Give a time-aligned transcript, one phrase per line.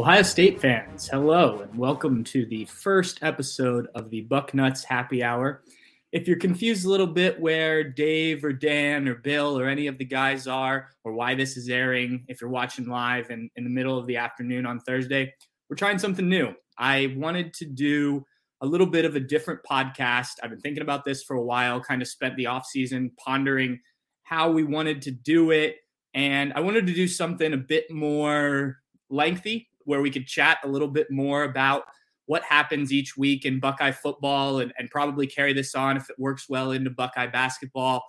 [0.00, 5.62] Ohio State fans, hello and welcome to the first episode of the Bucknuts Happy Hour.
[6.10, 9.98] If you're confused a little bit where Dave or Dan or Bill or any of
[9.98, 13.68] the guys are, or why this is airing, if you're watching live and in the
[13.68, 15.34] middle of the afternoon on Thursday,
[15.68, 16.54] we're trying something new.
[16.78, 18.24] I wanted to do
[18.62, 20.30] a little bit of a different podcast.
[20.42, 23.78] I've been thinking about this for a while, kind of spent the off season pondering
[24.22, 25.76] how we wanted to do it.
[26.14, 28.78] And I wanted to do something a bit more
[29.10, 31.84] lengthy where we could chat a little bit more about
[32.26, 36.18] what happens each week in Buckeye football and, and probably carry this on if it
[36.18, 38.04] works well into Buckeye basketball.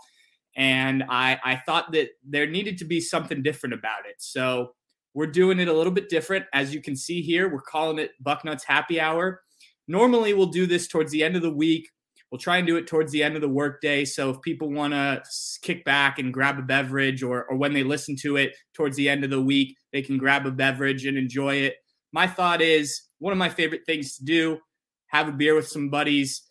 [0.56, 4.16] And I, I thought that there needed to be something different about it.
[4.20, 4.74] So
[5.14, 6.46] we're doing it a little bit different.
[6.54, 9.42] As you can see here, we're calling it Bucknuts Happy Hour.
[9.88, 11.90] Normally, we'll do this towards the end of the week.
[12.32, 14.06] We'll try and do it towards the end of the workday.
[14.06, 15.22] So if people want to
[15.62, 19.10] kick back and grab a beverage, or, or when they listen to it towards the
[19.10, 21.76] end of the week, they can grab a beverage and enjoy it.
[22.14, 24.60] My thought is one of my favorite things to do
[25.08, 26.44] have a beer with some buddies,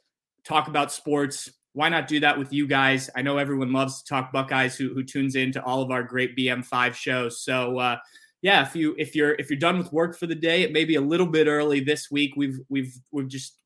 [0.44, 1.50] talk about sports.
[1.72, 3.08] Why not do that with you guys?
[3.16, 6.36] I know everyone loves to talk Buckeyes who, who tunes into all of our great
[6.36, 7.42] BM5 shows.
[7.42, 7.96] So, uh,
[8.42, 10.84] yeah, if you if you're if you're done with work for the day, it may
[10.84, 12.32] be a little bit early this week.
[12.36, 13.59] We've we've we've just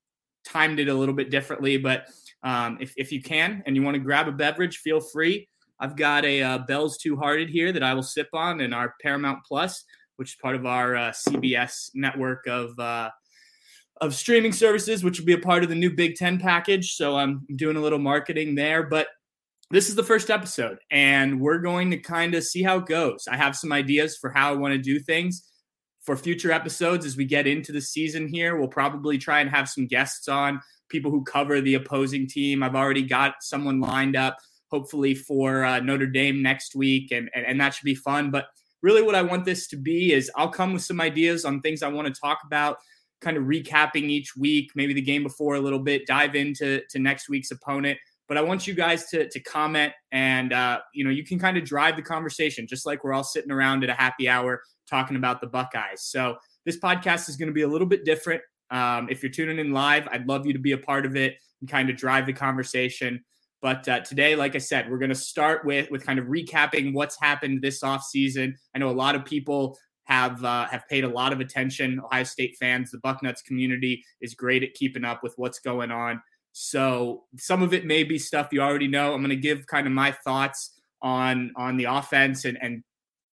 [0.45, 1.77] timed it a little bit differently.
[1.77, 2.06] But
[2.42, 5.48] um, if, if you can and you want to grab a beverage, feel free.
[5.81, 8.95] I've got a uh, Bell's Two Hearted here that I will sip on, and our
[9.02, 9.85] Paramount Plus,
[10.17, 13.11] which is part of our uh, CBS network of uh,
[14.01, 16.95] of streaming services, which will be a part of the new Big Ten package.
[16.95, 19.08] So I'm doing a little marketing there, but
[19.70, 23.27] this is the first episode, and we're going to kind of see how it goes.
[23.29, 25.51] I have some ideas for how I want to do things
[26.05, 28.57] for future episodes as we get into the season here.
[28.57, 32.63] We'll probably try and have some guests on, people who cover the opposing team.
[32.63, 34.37] I've already got someone lined up,
[34.70, 38.31] hopefully for uh, Notre Dame next week, and, and, and that should be fun.
[38.31, 38.47] But
[38.83, 41.83] really, what I want this to be is I'll come with some ideas on things
[41.83, 42.79] I want to talk about,
[43.23, 46.98] kind of recapping each week, maybe the game before a little bit, dive into to
[46.98, 47.98] next week's opponent.
[48.29, 51.57] But I want you guys to, to comment and, uh, you know, you can kind
[51.57, 55.17] of drive the conversation, just like we're all sitting around at a happy hour talking
[55.17, 56.02] about the Buckeyes.
[56.02, 58.40] So this podcast is going to be a little bit different.
[58.70, 61.36] Um, if you're tuning in live, I'd love you to be a part of it
[61.61, 63.23] and kind of drive the conversation.
[63.61, 66.92] But uh, today, like I said, we're going to start with with kind of recapping
[66.92, 68.57] what's happened this off season.
[68.74, 72.01] I know a lot of people have uh, have paid a lot of attention.
[72.05, 76.20] Ohio State fans, the Bucknuts community is great at keeping up with what's going on.
[76.57, 79.13] So some of it may be stuff you already know.
[79.13, 80.70] I'm going to give kind of my thoughts
[81.03, 82.85] on on the offense and and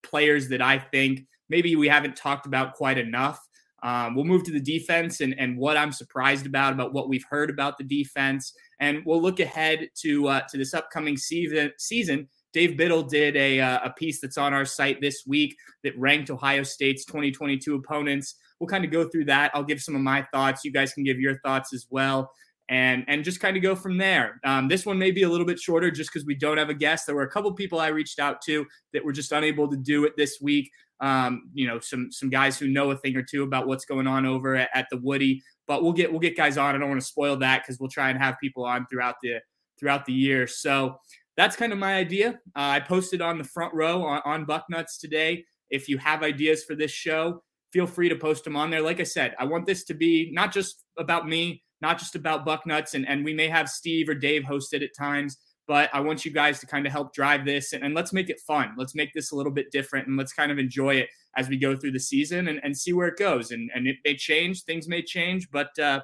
[0.01, 3.39] players that I think maybe we haven't talked about quite enough.
[3.83, 7.25] Um, we'll move to the defense and, and what I'm surprised about, about what we've
[7.29, 8.53] heard about the defense.
[8.79, 11.71] And we'll look ahead to uh, to this upcoming season.
[11.77, 12.27] season.
[12.53, 16.29] Dave Biddle did a, uh, a piece that's on our site this week that ranked
[16.29, 18.35] Ohio State's 2022 opponents.
[18.59, 19.51] We'll kind of go through that.
[19.53, 20.65] I'll give some of my thoughts.
[20.65, 22.31] You guys can give your thoughts as well.
[22.71, 24.39] And, and just kind of go from there.
[24.45, 26.73] Um, this one may be a little bit shorter just because we don't have a
[26.73, 27.05] guest.
[27.05, 30.05] There were a couple people I reached out to that were just unable to do
[30.05, 30.71] it this week
[31.01, 34.07] um, you know, some some guys who know a thing or two about what's going
[34.07, 35.41] on over at, at the Woody.
[35.67, 36.75] But we'll get we'll get guys on.
[36.75, 39.39] I don't want to spoil that because we'll try and have people on throughout the
[39.79, 40.45] throughout the year.
[40.45, 40.97] So
[41.35, 42.39] that's kind of my idea.
[42.55, 45.43] Uh, I posted on the front row on, on Bucknuts today.
[45.71, 47.41] If you have ideas for this show,
[47.73, 48.81] feel free to post them on there.
[48.81, 52.45] Like I said, I want this to be not just about me, not just about
[52.45, 55.37] Bucknuts, and, and we may have Steve or Dave host it at times
[55.71, 58.29] but I want you guys to kind of help drive this and, and, let's make
[58.29, 58.73] it fun.
[58.77, 61.57] Let's make this a little bit different and let's kind of enjoy it as we
[61.57, 63.51] go through the season and, and see where it goes.
[63.51, 66.01] And, and it may change, things may change, but, uh,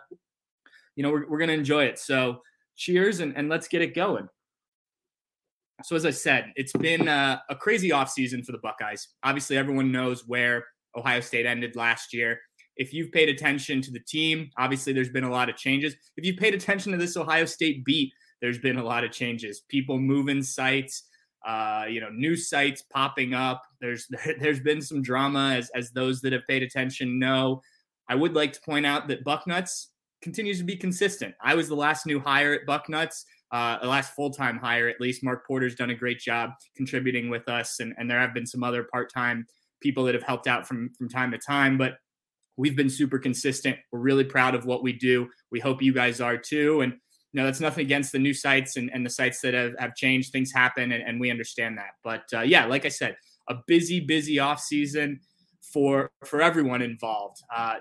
[0.95, 1.99] you know, we're, we're going to enjoy it.
[1.99, 2.41] So
[2.77, 4.29] cheers and, and let's get it going.
[5.83, 9.09] So as I said, it's been a, a crazy offseason for the Buckeyes.
[9.23, 10.65] Obviously, everyone knows where
[10.95, 12.39] Ohio State ended last year.
[12.77, 15.95] If you've paid attention to the team, obviously there's been a lot of changes.
[16.15, 19.61] If you've paid attention to this Ohio State beat, there's been a lot of changes.
[19.67, 21.03] People moving sites,
[21.45, 23.63] uh, you know, new sites popping up.
[23.81, 24.07] There's
[24.39, 27.61] there's been some drama, as as those that have paid attention know.
[28.09, 29.87] I would like to point out that Bucknuts
[30.21, 31.35] continues to be consistent.
[31.41, 35.01] I was the last new hire at Bucknuts, uh, the last full time hire at
[35.01, 35.23] least.
[35.23, 38.63] Mark Porter's done a great job contributing with us, and, and there have been some
[38.63, 39.45] other part time
[39.81, 41.77] people that have helped out from from time to time.
[41.77, 41.97] But
[42.57, 43.77] we've been super consistent.
[43.91, 45.29] We're really proud of what we do.
[45.51, 46.81] We hope you guys are too.
[46.81, 46.93] And
[47.33, 49.95] you know, that's nothing against the new sites and, and the sites that have, have
[49.95, 50.31] changed.
[50.31, 51.91] Things happen, and, and we understand that.
[52.03, 53.15] But uh, yeah, like I said,
[53.49, 55.19] a busy, busy off season
[55.61, 57.37] for for everyone involved.
[57.55, 57.75] Uh,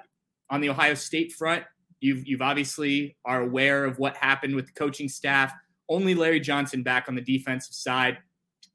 [0.50, 1.64] on the Ohio State front,
[2.00, 5.52] you've you've obviously are aware of what happened with the coaching staff.
[5.88, 8.18] Only Larry Johnson back on the defensive side.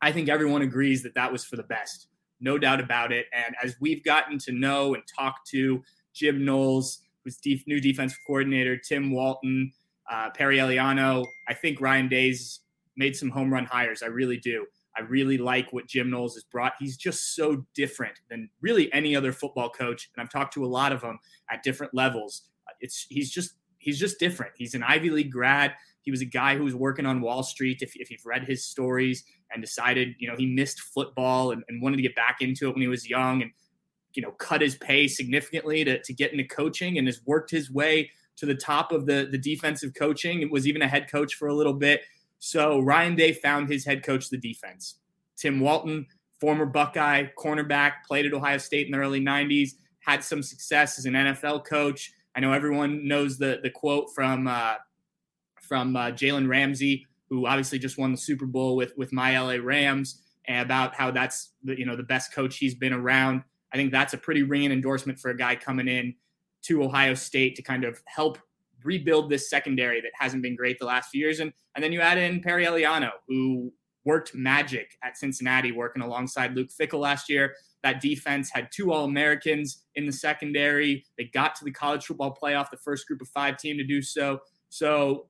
[0.02, 2.08] I think everyone agrees that that was for the best,
[2.42, 3.28] no doubt about it.
[3.34, 5.82] And as we've gotten to know and talk to
[6.14, 9.72] Jim Knowles, who's def- new defensive coordinator, Tim Walton,
[10.10, 12.62] uh, Perry Eliano, I think Ryan Day's
[12.98, 14.04] made some home run hires.
[14.04, 14.66] I really do.
[14.98, 16.74] I really like what Jim Knowles has brought.
[16.80, 20.68] He's just so different than really any other football coach, and I've talked to a
[20.68, 21.18] lot of them
[21.50, 22.44] at different levels.
[22.82, 24.54] It's he's just he's just different.
[24.58, 25.74] He's an Ivy League grad.
[26.02, 27.82] He was a guy who was working on Wall Street.
[27.82, 31.82] If, if you've read his stories and decided, you know, he missed football and, and
[31.82, 33.52] wanted to get back into it when he was young and,
[34.14, 37.72] you know, cut his pay significantly to, to get into coaching and has worked his
[37.72, 40.42] way to the top of the, the defensive coaching.
[40.42, 42.02] It was even a head coach for a little bit.
[42.40, 44.96] So Ryan Day found his head coach the defense.
[45.38, 46.08] Tim Walton,
[46.40, 51.06] former Buckeye cornerback, played at Ohio State in the early 90s, had some success as
[51.06, 52.14] an NFL coach.
[52.36, 54.76] I know everyone knows the the quote from uh,
[55.72, 59.56] from uh, Jalen Ramsey, who obviously just won the Super Bowl with with my LA
[59.64, 63.42] Rams, about how that's the, you know the best coach he's been around.
[63.74, 66.14] I think that's a pretty ringing endorsement for a guy coming in
[66.64, 68.38] to Ohio State to kind of help
[68.84, 71.40] rebuild this secondary that hasn't been great the last few years.
[71.40, 73.72] And and then you add in Perry Eliano, who
[74.04, 77.54] worked magic at Cincinnati, working alongside Luke Fickell last year.
[77.82, 81.06] That defense had two All Americans in the secondary.
[81.18, 84.02] They got to the college football playoff, the first group of five team to do
[84.02, 84.40] so.
[84.68, 85.28] So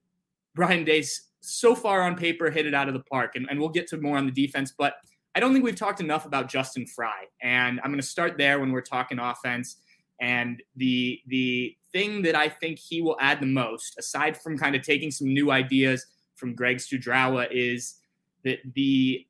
[0.56, 3.36] Ryan Day's so far on paper hit it out of the park.
[3.36, 4.95] And, and we'll get to more on the defense, but
[5.33, 7.25] I don't think we've talked enough about Justin Frye.
[7.42, 9.77] And I'm going to start there when we're talking offense.
[10.19, 14.75] And the the thing that I think he will add the most, aside from kind
[14.75, 16.06] of taking some new ideas
[16.36, 17.95] from Greg Studrawa, is
[18.44, 19.25] that the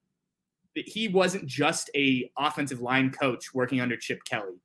[0.75, 4.59] that he wasn't just a offensive line coach working under Chip Kelly.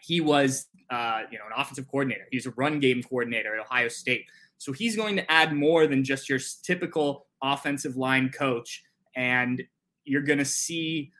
[0.00, 2.26] He was, uh, you know, an offensive coordinator.
[2.30, 4.26] He's a run game coordinator at Ohio State.
[4.58, 8.82] So he's going to add more than just your typical offensive line coach.
[9.16, 9.62] And
[10.04, 11.12] you're going to see,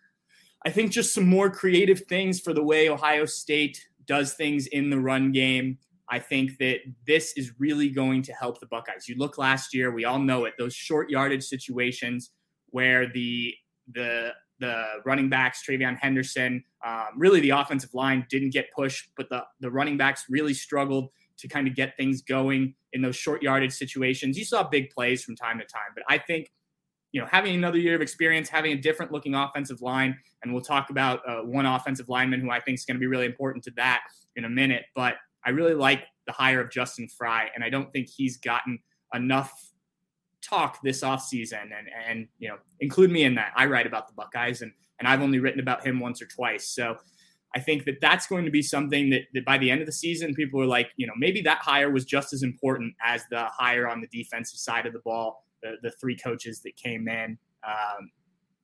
[0.65, 4.91] I think, just some more creative things for the way Ohio State does things in
[4.91, 5.79] the run game.
[6.11, 9.09] I think that this is really going to help the Buckeyes.
[9.09, 12.31] You look last year, we all know it, those short yardage situations
[12.71, 13.55] where the
[13.93, 19.29] the the running backs, TreVeyon Henderson, um, really the offensive line didn't get pushed, but
[19.31, 21.09] the the running backs really struggled
[21.39, 24.39] to kind of get things going in those short yardage situations.
[24.39, 26.51] You saw big plays from time to time, but I think
[27.15, 30.65] you know, having another year of experience, having a different looking offensive line, and we'll
[30.65, 33.63] talk about uh, one offensive lineman who I think is going to be really important
[33.65, 34.03] to that
[34.35, 34.87] in a minute.
[34.97, 35.15] But
[35.45, 38.81] I really like the hire of Justin Frye, and I don't think he's gotten
[39.15, 39.53] enough
[40.43, 41.63] talk this offseason.
[41.63, 43.53] And and you know, include me in that.
[43.55, 46.69] I write about the Buckeyes, and and I've only written about him once or twice.
[46.69, 46.97] So
[47.55, 49.93] I think that that's going to be something that, that by the end of the
[49.93, 53.45] season, people are like, you know, maybe that hire was just as important as the
[53.45, 57.39] hire on the defensive side of the ball the, the three coaches that came in.
[57.67, 58.11] Um,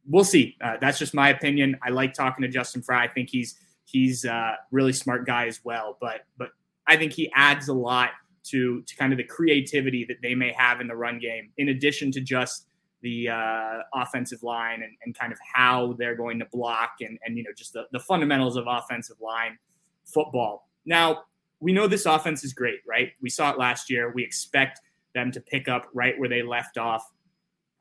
[0.07, 0.57] we'll see.
[0.63, 1.77] Uh, that's just my opinion.
[1.83, 3.05] I like talking to Justin Frye.
[3.05, 5.97] I think he's he's a really smart guy as well.
[6.01, 6.51] But but
[6.87, 8.11] I think he adds a lot
[8.45, 11.71] to to kind of the creativity that they may have in the run game, in
[11.71, 12.67] addition to just
[13.03, 17.37] the uh, offensive line and, and kind of how they're going to block and and
[17.37, 19.59] you know just the, the fundamentals of offensive line
[20.05, 20.69] football.
[20.85, 21.25] Now
[21.61, 23.13] we know this offense is great, right?
[23.21, 24.11] We saw it last year.
[24.11, 24.81] We expect
[25.15, 27.11] them to pick up right where they left off.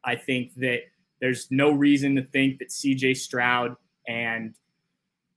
[0.04, 0.80] I think that
[1.22, 3.76] there's no reason to think that CJ Stroud
[4.08, 4.54] and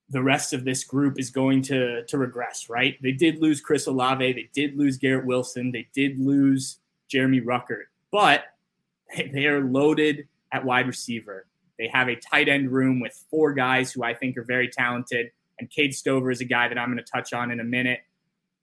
[0.08, 2.96] the rest of this group is going to to regress, right?
[3.02, 7.84] They did lose Chris Olave, they did lose Garrett Wilson, they did lose Jeremy Ruckert,
[8.10, 8.44] but
[9.32, 11.46] they are loaded at wide receiver.
[11.78, 15.30] They have a tight end room with four guys who I think are very talented,
[15.58, 18.00] and Cade Stover is a guy that I'm going to touch on in a minute.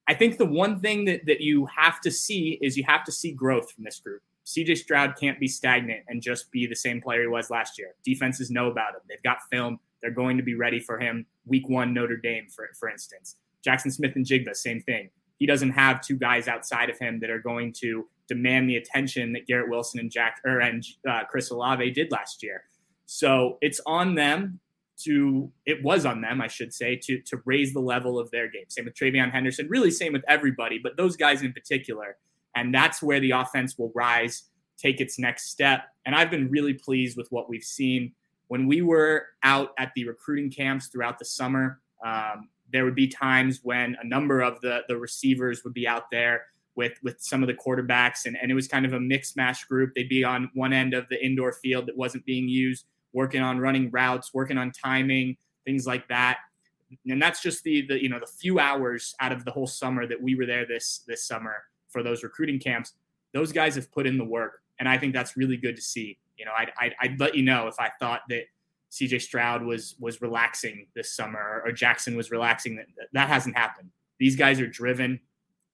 [0.08, 3.12] I think the one thing that, that you have to see is you have to
[3.12, 4.22] see growth from this group.
[4.46, 7.94] CJ Stroud can't be stagnant and just be the same player he was last year.
[8.04, 9.02] Defenses know about him.
[9.08, 9.80] They've got film.
[10.02, 13.36] They're going to be ready for him week one, Notre Dame, for, for instance.
[13.64, 15.12] Jackson Smith-Njigba, same thing.
[15.38, 19.34] He doesn't have two guys outside of him that are going to demand the attention
[19.34, 22.64] that Garrett Wilson and Jack or and uh, Chris Olave did last year.
[23.06, 24.60] So it's on them
[25.04, 28.50] to it was on them, I should say, to to raise the level of their
[28.50, 28.66] game.
[28.70, 32.18] Same with TreVeyon Henderson, really same with everybody, but those guys in particular.
[32.56, 34.44] And that's where the offense will rise,
[34.78, 35.84] take its next step.
[36.06, 38.14] And I've been really pleased with what we've seen.
[38.48, 43.08] When we were out at the recruiting camps throughout the summer, um, there would be
[43.08, 46.44] times when a number of the the receivers would be out there
[46.80, 49.68] with with some of the quarterbacks, and, and it was kind of a mixed match
[49.68, 49.94] group.
[49.94, 53.60] They'd be on one end of the indoor field that wasn't being used, working on
[53.60, 56.38] running routes, working on timing, things like that.
[57.10, 60.08] And that's just the the you know the few hours out of the whole summer
[60.08, 62.94] that we were there this this summer for those recruiting camps.
[63.34, 66.18] Those guys have put in the work, and I think that's really good to see.
[66.38, 68.44] You know, I'd, I'd, I'd let you know if I thought that
[68.90, 72.78] CJ Stroud was was relaxing this summer or Jackson was relaxing.
[72.78, 73.90] That that hasn't happened.
[74.18, 75.20] These guys are driven,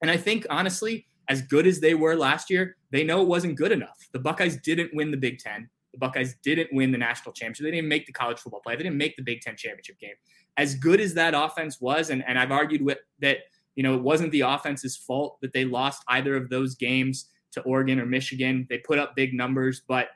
[0.05, 3.55] and I think honestly, as good as they were last year, they know it wasn't
[3.55, 3.97] good enough.
[4.13, 5.67] The Buckeyes didn't win the Big Ten.
[5.93, 7.63] The Buckeyes didn't win the national championship.
[7.63, 8.75] They didn't make the college football play.
[8.75, 10.13] They didn't make the Big Ten championship game.
[10.57, 13.39] As good as that offense was, and, and I've argued with that,
[13.73, 17.61] you know, it wasn't the offense's fault that they lost either of those games to
[17.61, 18.67] Oregon or Michigan.
[18.69, 20.09] They put up big numbers, but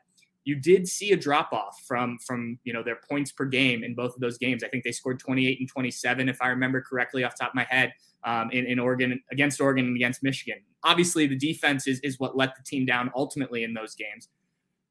[0.44, 3.96] you did see a drop off from from you know their points per game in
[3.96, 4.64] both of those games.
[4.64, 7.66] I think they scored 28 and 27, if I remember correctly off top of my
[7.70, 7.94] head,
[8.24, 10.60] um, in, in Oregon against Oregon and against Michigan.
[10.84, 14.30] Obviously, the defense is is what let the team down ultimately in those games.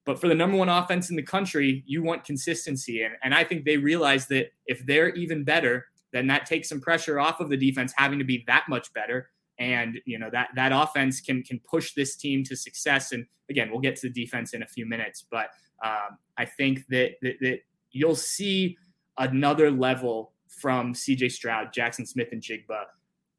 [0.05, 3.45] But for the number one offense in the country, you want consistency, and and I
[3.45, 7.49] think they realize that if they're even better, then that takes some pressure off of
[7.49, 11.43] the defense having to be that much better and you know that that offense can
[11.43, 13.13] can push this team to success.
[13.13, 15.51] And again, we'll get to the defense in a few minutes, but
[15.85, 17.61] um, I think that, that that
[17.91, 18.77] you'll see
[19.19, 21.29] another level from C.J.
[21.31, 22.85] Stroud, Jackson Smith, and Jigba.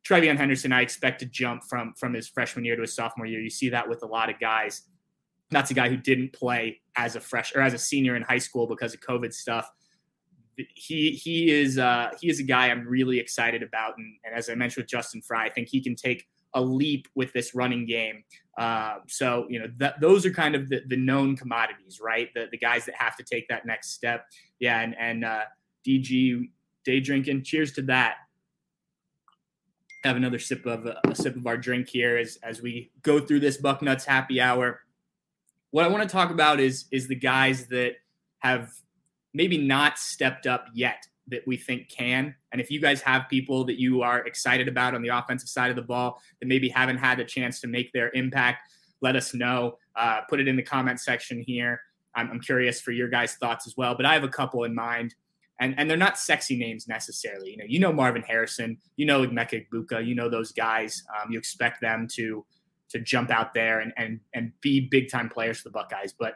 [0.07, 3.41] TreVeyon Henderson, I expect to jump from from his freshman year to his sophomore year.
[3.41, 4.83] You see that with a lot of guys.
[5.51, 8.37] That's a guy who didn't play as a fresh or as a senior in high
[8.37, 9.69] school because of COVID stuff
[10.75, 14.49] he he is uh, he is a guy I'm really excited about, and, and, as
[14.49, 17.85] I mentioned with Justin Frye, I think he can take a leap with this running
[17.85, 18.23] game.
[18.57, 22.29] Uh, so you know that those are kind of the, the known commodities, right?
[22.33, 24.25] The the guys that have to take that next step.
[24.59, 25.43] Yeah, and and uh,
[25.87, 26.49] DG
[26.83, 27.43] day drinking.
[27.43, 28.15] Cheers to that.
[30.03, 33.19] Have another sip of uh, a sip of our drink here as as we go
[33.19, 34.81] through this Bucknuts happy hour.
[35.71, 37.95] What I want to talk about is is the guys that
[38.39, 38.71] have
[39.33, 42.35] maybe not stepped up yet that we think can.
[42.51, 45.69] And if you guys have people that you are excited about on the offensive side
[45.69, 48.71] of the ball that maybe haven't had a chance to make their impact,
[49.01, 49.77] let us know.
[49.95, 51.81] Uh, put it in the comment section here.
[52.15, 53.95] I'm, I'm, curious for your guys' thoughts as well.
[53.95, 55.13] But I have a couple in mind,
[55.59, 57.51] and and they're not sexy names necessarily.
[57.51, 61.03] You know, you know Marvin Harrison, you know Emeka Egbuka, you know those guys.
[61.15, 62.45] Um, you expect them to
[62.89, 66.13] to jump out there and and and be big time players for the Buckeyes.
[66.17, 66.35] But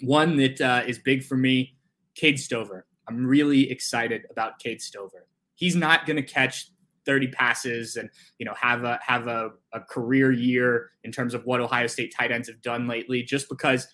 [0.00, 1.74] one that uh, is big for me
[2.14, 2.86] Cade Stover.
[3.08, 5.26] I'm really excited about Cade Stover.
[5.54, 6.70] He's not going to catch
[7.04, 11.44] 30 passes and you know have a have a, a career year in terms of
[11.44, 13.86] what Ohio State tight ends have done lately, just because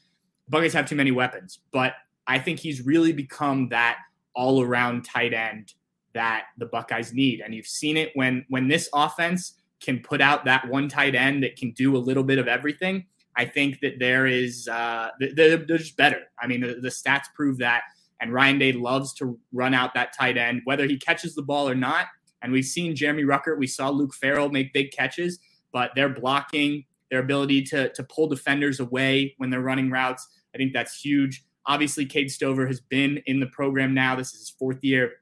[0.49, 1.61] Buckeyes have too many weapons.
[1.73, 1.95] But
[2.27, 3.99] I think he's really become that
[4.35, 5.73] all around tight end
[6.15, 10.45] that the Buckeyes need, and you've seen it when when this offense can put out
[10.45, 13.07] that one tight end that can do a little bit of everything.
[13.37, 16.23] I think that there is uh, they're, they're just better.
[16.41, 17.83] I mean, the, the stats prove that
[18.21, 21.69] and Ryan Day loves to run out that tight end, whether he catches the ball
[21.69, 22.07] or not.
[22.43, 25.39] And we've seen Jeremy Ruckert, we saw Luke Farrell make big catches,
[25.73, 30.59] but their blocking, their ability to, to pull defenders away when they're running routes, I
[30.59, 31.45] think that's huge.
[31.67, 34.17] Obviously, Cade Stover has been in the program now.
[34.17, 35.13] This is his fourth year.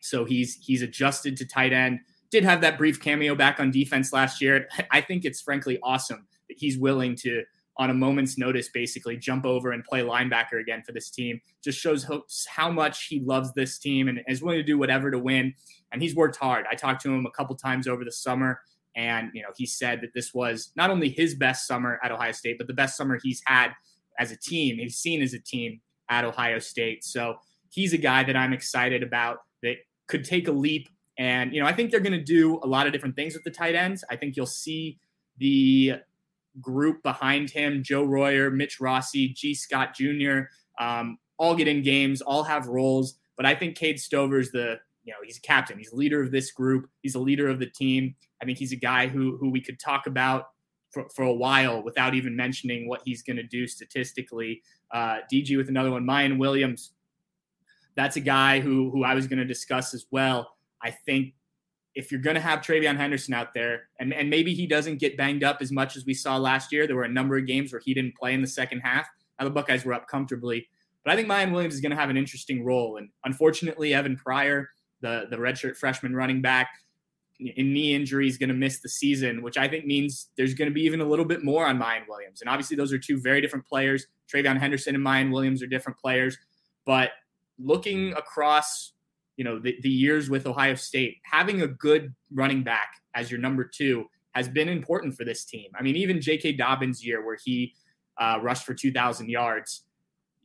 [0.00, 2.00] So he's he's adjusted to tight end.
[2.30, 4.68] Did have that brief cameo back on defense last year.
[4.90, 7.44] I think it's frankly awesome that he's willing to
[7.76, 11.40] on a moment's notice, basically jump over and play linebacker again for this team.
[11.62, 12.06] Just shows
[12.48, 15.54] how, much he loves this team and is willing to do whatever to win.
[15.92, 16.66] And he's worked hard.
[16.70, 18.60] I talked to him a couple times over the summer,
[18.96, 22.32] and you know he said that this was not only his best summer at Ohio
[22.32, 23.72] State, but the best summer he's had
[24.18, 24.78] as a team.
[24.78, 27.04] He's seen as a team at Ohio State.
[27.04, 27.36] So
[27.70, 29.76] he's a guy that I'm excited about that
[30.06, 30.88] could take a leap.
[31.18, 33.44] And you know I think they're going to do a lot of different things with
[33.44, 34.04] the tight ends.
[34.10, 34.98] I think you'll see
[35.38, 35.94] the
[36.60, 40.42] group behind him Joe Royer, Mitch Rossi, Gee Scott Jr.
[40.78, 43.18] Um, all get in games, all have roles.
[43.36, 45.78] But I think Cade Stover's the, you know, he's a captain.
[45.78, 46.88] He's leader of this group.
[47.02, 48.14] He's a leader of the team.
[48.40, 50.50] I think he's a guy who who we could talk about
[50.90, 54.62] for, for a while without even mentioning what he's going to do statistically.
[54.92, 56.92] Uh, DG with another one, Miyan Williams.
[57.96, 60.56] That's a guy who who I was going to discuss as well.
[60.82, 61.34] I think
[61.94, 65.16] if you're going to have TreVeyon Henderson out there, and, and maybe he doesn't get
[65.16, 67.72] banged up as much as we saw last year, there were a number of games
[67.72, 69.08] where he didn't play in the second half.
[69.38, 70.66] Now the Buckeyes were up comfortably,
[71.04, 72.96] But I think Miyan Williams is going to have an interesting role.
[72.96, 74.70] And unfortunately, Evan Pryor,
[75.02, 76.68] the, the redshirt freshman running back,
[77.40, 80.70] in knee injury is going to miss the season, which I think means there's going
[80.70, 82.40] to be even a little bit more on Miyan Williams.
[82.40, 84.06] And obviously, those are two very different players.
[84.32, 86.38] TreVeyon Henderson and Miyan Williams are different players.
[86.86, 87.10] But
[87.58, 88.92] looking across,
[89.36, 93.40] you know, the, the years with Ohio State, having a good running back as your
[93.40, 95.70] number two has been important for this team.
[95.78, 96.52] I mean, even J.K.
[96.52, 97.74] Dobbins' year where he
[98.18, 99.84] uh, rushed for 2,000 yards,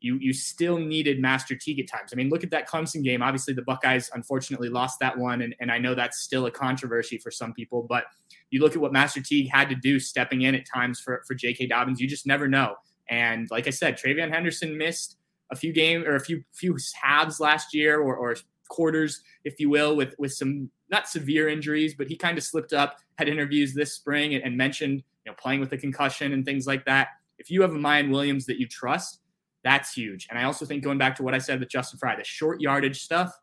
[0.01, 2.12] you you still needed Master Teague at times.
[2.13, 3.22] I mean, look at that Clemson game.
[3.22, 7.17] Obviously, the Buckeyes unfortunately lost that one, and, and I know that's still a controversy
[7.17, 7.84] for some people.
[7.84, 8.05] But
[8.50, 11.36] you look at what Master Teague had to do stepping in at times for for
[11.36, 11.67] J.K.
[11.67, 12.00] Dobbins.
[12.00, 12.75] You just never know.
[13.10, 15.17] And like I said, TreVeyon Henderson missed
[15.51, 18.36] a few games or a few few halves last year, or, or
[18.70, 22.74] quarters, if you will, with with some not severe injuries, but he kind of slipped
[22.74, 22.98] up.
[23.18, 26.66] Had interviews this spring and, and mentioned you know playing with a concussion and things
[26.66, 27.10] like that.
[27.38, 29.20] If you have a Miyan Williams that you trust
[29.64, 30.28] that's huge.
[30.30, 32.62] And I also think going back to what I said with Justin Frye, the short
[32.62, 33.38] yardage stuff,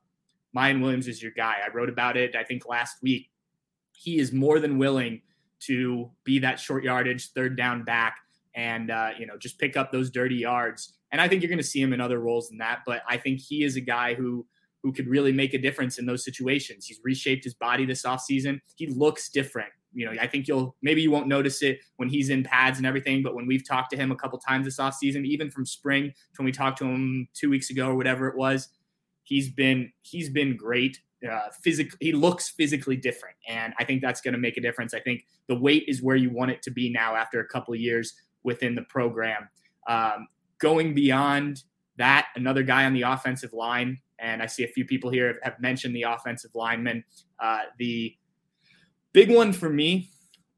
[0.57, 1.57] Miyan Williams is your guy.
[1.65, 3.31] I wrote about it, I think, last week.
[3.93, 5.23] He is more than willing
[5.61, 8.19] to be that short yardage, third down back,
[8.55, 10.95] and uh, you know just pick up those dirty yards.
[11.13, 12.81] And I think you're going to see him in other roles than that.
[12.87, 14.47] But I think he is a guy who
[14.87, 16.87] who could really make a difference in those situations.
[16.87, 18.61] He's reshaped his body this offseason.
[18.77, 22.29] He looks different you know, I think you'll maybe you won't notice it when he's
[22.29, 25.25] in pads and everything, but when we've talked to him a couple times this offseason,
[25.25, 28.37] even from spring to when we talked to him two weeks ago or whatever it
[28.37, 28.69] was,
[29.23, 31.01] he's been he's been great.
[31.27, 34.93] Uh, physically, he looks physically different, and I think that's going to make a difference.
[34.93, 37.75] I think the weight is where you want it to be now after a couple
[37.75, 38.13] years
[38.45, 39.49] within the program.
[39.89, 40.29] Um,
[40.61, 41.63] going beyond
[41.97, 45.61] that, another guy on the offensive line, and I see a few people here have,
[45.61, 47.05] mentioned the offensive lineman.
[47.39, 48.17] Uh, the
[49.17, 50.11] Big one for me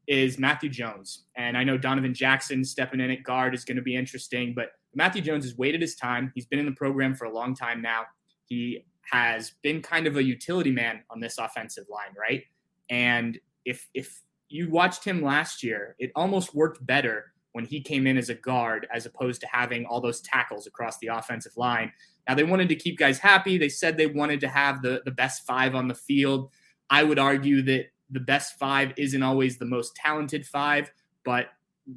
[0.05, 1.23] is Matthew Jones.
[1.37, 4.71] And I know Donovan Jackson stepping in at guard is going to be interesting, but
[4.93, 6.29] Matthew Jones has waited his time.
[6.35, 8.01] He's been in the program for a long time now.
[8.47, 12.43] He has been kind of a utility man on this offensive line, right?
[12.89, 18.05] And if if you watched him last year, it almost worked better when he came
[18.07, 21.91] in as a guard as opposed to having all those tackles across the offensive line.
[22.27, 23.57] Now they wanted to keep guys happy.
[23.57, 26.51] They said they wanted to have the the best 5 on the field.
[26.89, 30.91] I would argue that the best five isn't always the most talented five,
[31.23, 31.47] but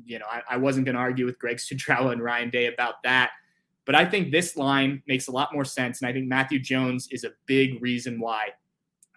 [0.04, 3.02] you know, I, I wasn't going to argue with Greg Studrawa and Ryan Day about
[3.04, 3.30] that.
[3.84, 6.00] But I think this line makes a lot more sense.
[6.00, 8.50] And I think Matthew Jones is a big reason why.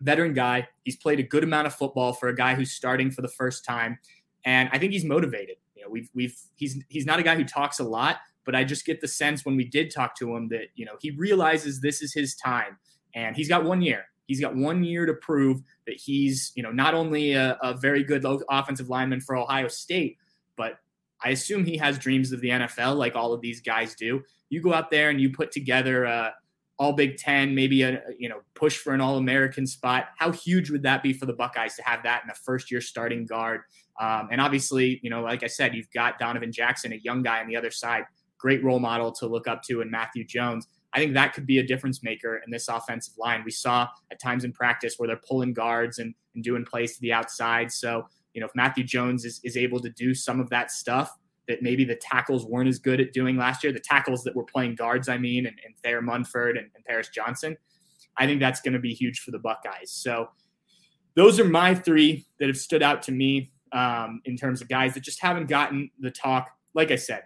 [0.02, 3.22] Veteran guy, he's played a good amount of football for a guy who's starting for
[3.22, 4.00] the first time.
[4.44, 5.58] And I think he's motivated.
[5.86, 8.86] Know, we've we've he's he's not a guy who talks a lot, but I just
[8.86, 12.02] get the sense when we did talk to him that, you know, he realizes this
[12.02, 12.78] is his time.
[13.14, 14.06] And he's got one year.
[14.28, 18.04] He's got one year to prove that he's, you know, not only a, a very
[18.04, 20.18] good offensive lineman for Ohio State,
[20.56, 20.80] but
[21.24, 24.24] I assume he has dreams of the NFL, like all of these guys do.
[24.50, 26.34] You go out there and you put together a
[26.78, 30.08] all Big Ten, maybe a you know push for an All American spot.
[30.18, 32.82] How huge would that be for the Buckeyes to have that in a first year
[32.82, 33.62] starting guard?
[34.00, 37.42] Um, and obviously, you know, like I said, you've got Donovan Jackson, a young guy
[37.42, 38.04] on the other side,
[38.38, 40.68] great role model to look up to, and Matthew Jones.
[40.94, 43.44] I think that could be a difference maker in this offensive line.
[43.44, 47.02] We saw at times in practice where they're pulling guards and, and doing plays to
[47.02, 47.72] the outside.
[47.72, 51.14] So, you know, if Matthew Jones is, is able to do some of that stuff
[51.48, 54.46] that maybe the tackles weren't as good at doing last year, the tackles that were
[54.46, 57.58] playing guards, I mean, and, and Thayer Munford and, and Paris Johnson,
[58.18, 59.92] I think that's going to be huge for the Buckeyes.
[59.92, 60.30] So,
[61.16, 64.94] those are my three that have stood out to me um, in terms of guys
[64.94, 66.50] that just haven't gotten the talk.
[66.74, 67.24] Like I said,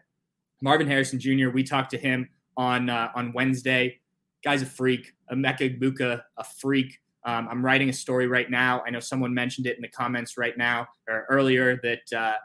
[0.61, 3.99] Marvin Harrison Jr., we talked to him on uh, on Wednesday.
[4.43, 5.13] Guy's a freak.
[5.31, 6.99] Emeka Egbuka, a freak.
[7.25, 8.81] Um, I'm writing a story right now.
[8.87, 12.35] I know someone mentioned it in the comments right now or earlier that uh,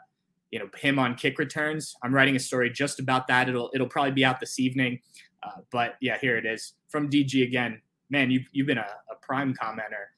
[0.51, 1.95] you know him on kick returns.
[2.03, 3.49] I'm writing a story just about that.
[3.49, 4.99] It'll it'll probably be out this evening.
[5.43, 7.81] Uh, but yeah, here it is from DG again.
[8.09, 10.11] Man, you've you've been a, a prime commenter.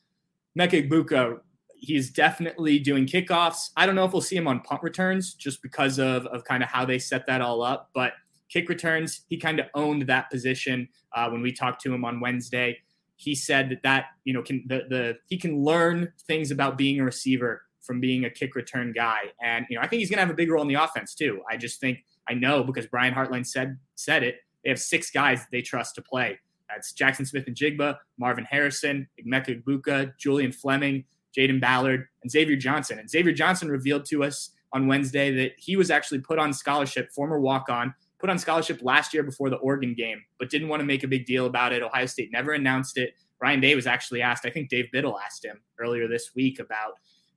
[0.58, 1.40] Emeka Egbuka,
[1.80, 3.70] he's definitely doing kickoffs.
[3.78, 6.64] I don't know if we'll see him on punt returns just because of of kind
[6.64, 8.14] of how they set that all up, but
[8.50, 12.20] kick returns, he kind of owned that position uh, when we talked to him on
[12.20, 12.78] Wednesday.
[13.16, 17.00] He said that that you know can the the he can learn things about being
[17.00, 20.18] a receiver from being a kick return guy, and you know I think he's going
[20.18, 21.42] to have a big role in the offense too.
[21.50, 24.38] I just think I know because Brian Hartline said said it.
[24.64, 26.40] They have six guys that they trust to play.
[26.70, 33.00] That's Jackson Smith-Njigba, Marvin Harrison, Emeka Egbuka, Julian Fleming, Jayden Ballard, and Xavier Johnson.
[33.00, 37.12] And Xavier Johnson revealed to us on Wednesday that he was actually put on scholarship,
[37.12, 40.80] former walk on put on scholarship last year before the Oregon game, but didn't want
[40.80, 41.84] to make a big deal about it.
[41.84, 43.14] Ohio State never announced it.
[43.40, 44.46] Ryan Day was actually asked.
[44.46, 46.94] I think Dave Biddle asked him earlier this week about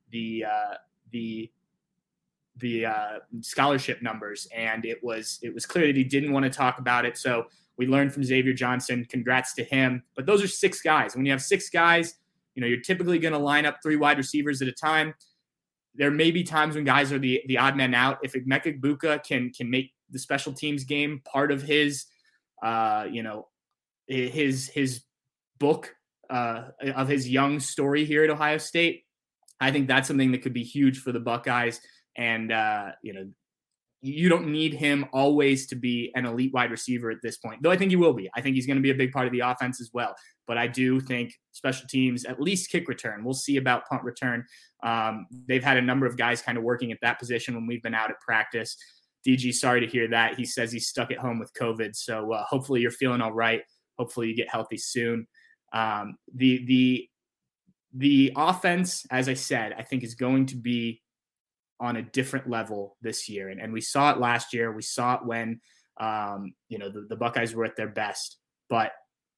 [0.09, 0.75] the uh,
[1.11, 1.51] the
[2.57, 6.49] the uh, scholarship numbers, and it was it was clear that he didn't want to
[6.49, 7.17] talk about it.
[7.17, 7.45] So
[7.77, 9.05] We learned from Xavier Johnson.
[9.09, 10.03] Congrats to him.
[10.15, 11.15] But those are six guys.
[11.15, 12.15] When you have six guys,
[12.55, 15.13] you know, you're typically going to line up three wide receivers at a time.
[15.95, 18.19] There may be times when guys are the the odd man out.
[18.23, 22.05] If Emeka Egbuka can can make the special teams game part of his,
[22.63, 23.47] uh, you know,
[24.07, 25.03] his his
[25.59, 25.93] book
[26.29, 29.03] uh, of his young story here at Ohio State,
[29.59, 31.81] I think that's something that could be huge for the Buckeyes.
[32.17, 33.29] And uh, you know,
[34.01, 37.69] you don't need him always to be an elite wide receiver at this point, though
[37.69, 38.29] I think he will be.
[38.35, 40.15] I think he's going to be a big part of the offense as well.
[40.47, 44.43] But I do think special teams, at least kick return, we'll see about punt return.
[44.83, 47.83] Um, they've had a number of guys kind of working at that position when we've
[47.83, 48.75] been out at practice.
[49.25, 50.35] DG, sorry to hear that.
[50.35, 51.95] He says he's stuck at home with COVID.
[51.95, 53.61] So uh, hopefully you're feeling all right.
[53.99, 55.27] Hopefully you get healthy soon.
[55.73, 57.07] Um, the the
[57.93, 61.01] the offense, as I said, I think is going to be
[61.81, 63.49] on a different level this year.
[63.49, 64.71] And, and we saw it last year.
[64.71, 65.59] We saw it when,
[65.99, 68.37] um, you know, the, the, Buckeyes were at their best.
[68.69, 68.91] But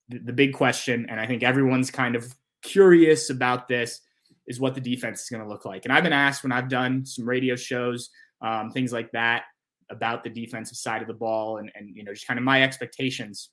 [0.09, 4.01] the, the big question, and I think everyone's kind of curious about this,
[4.45, 5.85] is what the defense is going to look like.
[5.85, 8.09] And I've been asked when I've done some radio shows,
[8.41, 9.45] um, things like that,
[9.89, 12.61] about the defensive side of the ball and, and, you know, just kind of my
[12.61, 13.49] expectations.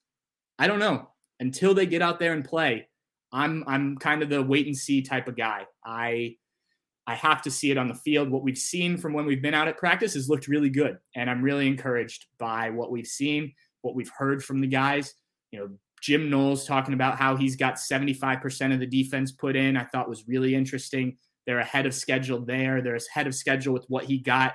[0.59, 1.11] I don't know.
[1.39, 2.89] Until they get out there and play,
[3.33, 5.67] I'm I'm kind of the wait and see type of guy.
[5.85, 6.37] I
[7.11, 8.31] I have to see it on the field.
[8.31, 10.97] What we've seen from when we've been out at practice has looked really good.
[11.17, 15.15] And I'm really encouraged by what we've seen, what we've heard from the guys.
[15.51, 15.71] You know,
[16.01, 20.09] Jim Knowles talking about how he's got 75% of the defense put in, I thought
[20.09, 21.17] was really interesting.
[21.47, 22.81] They're ahead of schedule there.
[22.81, 24.55] They're ahead of schedule with what he got.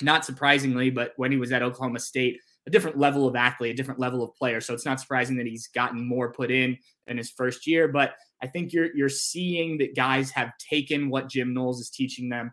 [0.00, 3.76] Not surprisingly, but when he was at Oklahoma State, a different level of athlete, a
[3.76, 4.60] different level of player.
[4.60, 7.88] So it's not surprising that he's gotten more put in in his first year.
[7.88, 12.28] But I think you're you're seeing that guys have taken what Jim Knowles is teaching
[12.28, 12.52] them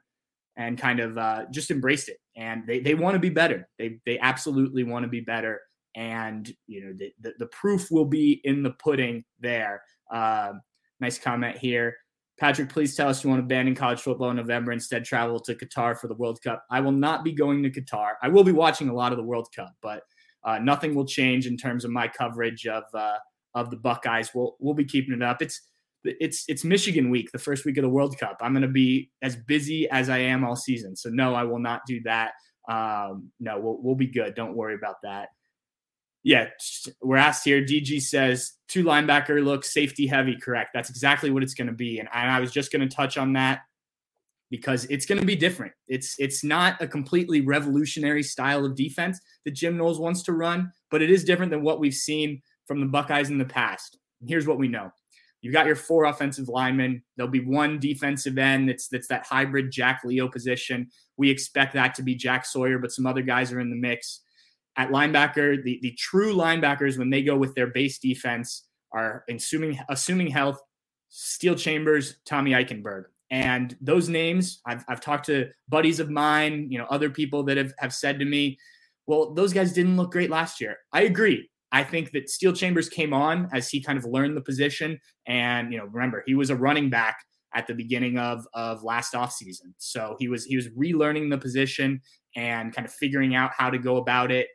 [0.58, 2.18] and kind of uh, just embraced it.
[2.36, 3.68] And they, they want to be better.
[3.78, 5.62] They they absolutely want to be better.
[5.96, 9.82] And you know the, the, the proof will be in the pudding there.
[10.12, 10.54] Uh,
[11.00, 11.96] nice comment here.
[12.40, 15.56] Patrick, please tell us you want to abandon college football in November, instead travel to
[15.56, 16.64] Qatar for the World Cup.
[16.72, 18.14] I will not be going to Qatar.
[18.22, 20.04] I will be watching a lot of the World Cup, but
[20.46, 23.18] uh, nothing will change in terms of my coverage of uh,
[23.56, 24.32] of the Buckeyes.
[24.34, 25.42] We'll we'll be keeping it up.
[25.42, 25.62] It's
[26.06, 28.38] it's it's Michigan week, the first week of the World Cup.
[28.42, 30.96] I'm going to be as busy as I am all season.
[30.96, 32.32] So no, I will not do that.
[32.70, 34.34] Um, no, we'll we'll be good.
[34.36, 35.30] Don't worry about that
[36.24, 36.48] yeah,
[37.02, 37.62] we're asked here.
[37.62, 40.36] DG says two linebacker look safety heavy.
[40.36, 40.72] Correct.
[40.74, 42.00] That's exactly what it's going to be.
[42.00, 43.62] And I was just going to touch on that
[44.50, 45.74] because it's going to be different.
[45.88, 50.72] It's it's not a completely revolutionary style of defense that Jim Knowles wants to run,
[50.92, 53.98] but it is different than what we've seen from the Buckeyes in the past.
[54.28, 54.92] here's what we know.
[55.42, 57.02] You've got your four offensive linemen.
[57.16, 60.90] There'll be one defensive end that's that's that hybrid Jack Leo position.
[61.16, 64.22] We expect that to be Jack Sawyer, but some other guys are in the mix
[64.80, 69.78] at linebacker, the, the true linebackers, when they go with their base defense, are assuming
[69.90, 70.60] assuming health,
[71.10, 73.04] Steele Chambers, Tommy Eichenberg.
[73.30, 77.58] And those names, I've, I've talked to buddies of mine, you know, other people that
[77.58, 78.58] have, have said to me,
[79.06, 80.78] well, those guys didn't look great last year.
[80.94, 81.50] I agree.
[81.72, 84.98] I think that Steele Chambers came on as he kind of learned the position.
[85.28, 87.18] And, you know, remember, he was a running back
[87.54, 89.74] at the beginning of, of last offseason.
[89.78, 92.02] So he was he was relearning the position
[92.36, 94.48] and kind of figuring out how to go about it.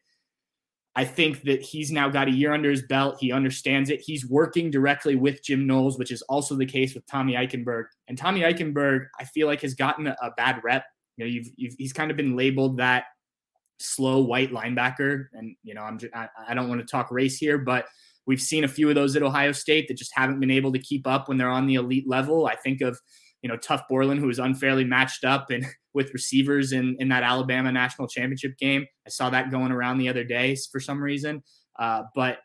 [0.96, 3.16] I think that he's now got a year under his belt.
[3.18, 4.00] He understands it.
[4.00, 7.86] He's working directly with Jim Knowles, which is also the case with Tommy Eichenberg.
[8.06, 10.84] And Tommy Eichenberg, I feel like, has gotten a, a bad rep.
[11.16, 13.06] You know, you've, you've, he's kind of been labeled that
[13.80, 15.26] slow white linebacker.
[15.32, 17.86] And you know, I'm just, I, I don't want to talk race here, but
[18.26, 20.78] we've seen a few of those at Ohio State that just haven't been able to
[20.78, 22.46] keep up when they're on the elite level.
[22.46, 22.98] I think of
[23.44, 27.22] you know Tuf Borland, who was unfairly matched up and with receivers in, in that
[27.22, 28.84] Alabama national championship game.
[29.06, 31.44] I saw that going around the other day for some reason.
[31.78, 32.38] Uh, but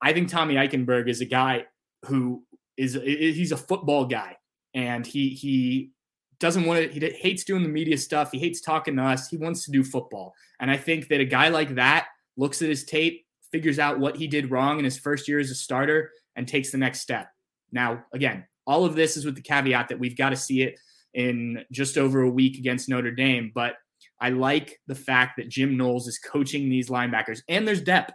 [0.00, 1.64] I think Tommy Eichenberg is a guy
[2.04, 2.44] who
[2.76, 4.36] is he's a football guy
[4.74, 5.90] and he he
[6.38, 9.36] doesn't want to he hates doing the media stuff he hates talking to us he
[9.36, 12.84] wants to do football and i think that a guy like that looks at his
[12.84, 16.46] tape figures out what he did wrong in his first year as a starter and
[16.46, 17.28] takes the next step
[17.72, 20.78] now again all of this is with the caveat that we've got to see it
[21.14, 23.50] in just over a week against Notre Dame.
[23.52, 23.74] But
[24.20, 28.12] I like the fact that Jim Knowles is coaching these linebackers, and there's depth.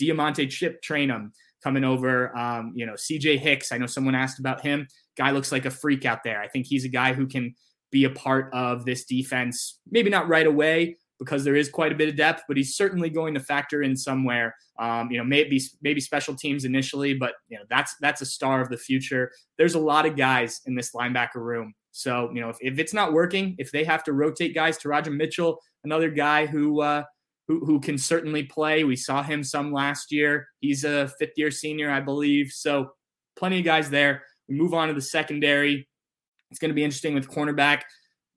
[0.00, 1.30] DeaMonte Chip Trayanum
[1.62, 2.36] coming over.
[2.36, 3.70] Um, you know, CJ Hicks.
[3.70, 4.88] I know someone asked about him.
[5.18, 6.40] Guy looks like a freak out there.
[6.40, 7.54] I think he's a guy who can
[7.92, 9.78] be a part of this defense.
[9.90, 13.10] Maybe not right away because there is quite a bit of depth, but he's certainly
[13.10, 14.56] going to factor in somewhere.
[14.80, 18.60] Um, you know, maybe maybe special teams initially, but you know that's that's a star
[18.60, 19.30] of the future.
[19.58, 22.94] There's a lot of guys in this linebacker room so, you know, if, if it's
[22.94, 27.04] not working, if they have to rotate guys, Teradja Mitchell, another guy who uh,
[27.48, 28.84] who, who can certainly play.
[28.84, 30.46] We saw him some last year.
[30.60, 32.52] He's a fifth year senior, I believe.
[32.52, 32.92] So
[33.36, 34.22] plenty of guys there.
[34.48, 35.88] We move on to the secondary.
[36.50, 37.82] It's going to be interesting with cornerback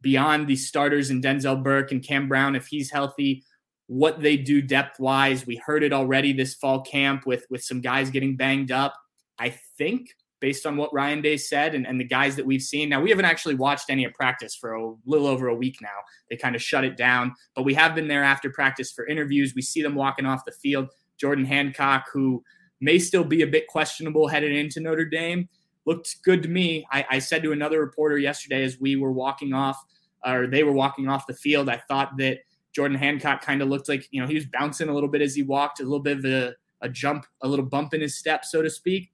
[0.03, 3.43] beyond the starters and Denzel Burke and Cam Brown if he's healthy.
[3.87, 7.81] What they do depth wise, we heard it already this fall camp with with some
[7.81, 8.93] guys getting banged up.
[9.39, 10.09] I think
[10.43, 12.89] based on what Ryan Day said and, and the guys that we've seen.
[12.89, 15.87] Now, we haven't actually watched any of practice for a little over a week now.
[16.29, 19.53] They kind of shut it down, but we have been there after practice for interviews.
[19.55, 20.89] We see them walking off the field.
[21.17, 22.43] Jordan Hancock, who
[22.81, 25.47] may still be a bit questionable headed into Notre Dame,
[25.85, 26.85] looked good to me.
[26.91, 29.83] I, I said to another reporter yesterday as we were walking off,
[30.25, 32.39] or they were walking off the field, I thought that
[32.73, 35.35] Jordan Hancock kind of looked like, you know, he was bouncing a little bit as
[35.35, 38.45] he walked, a little bit of a, a jump, a little bump in his step,
[38.45, 39.13] so to speak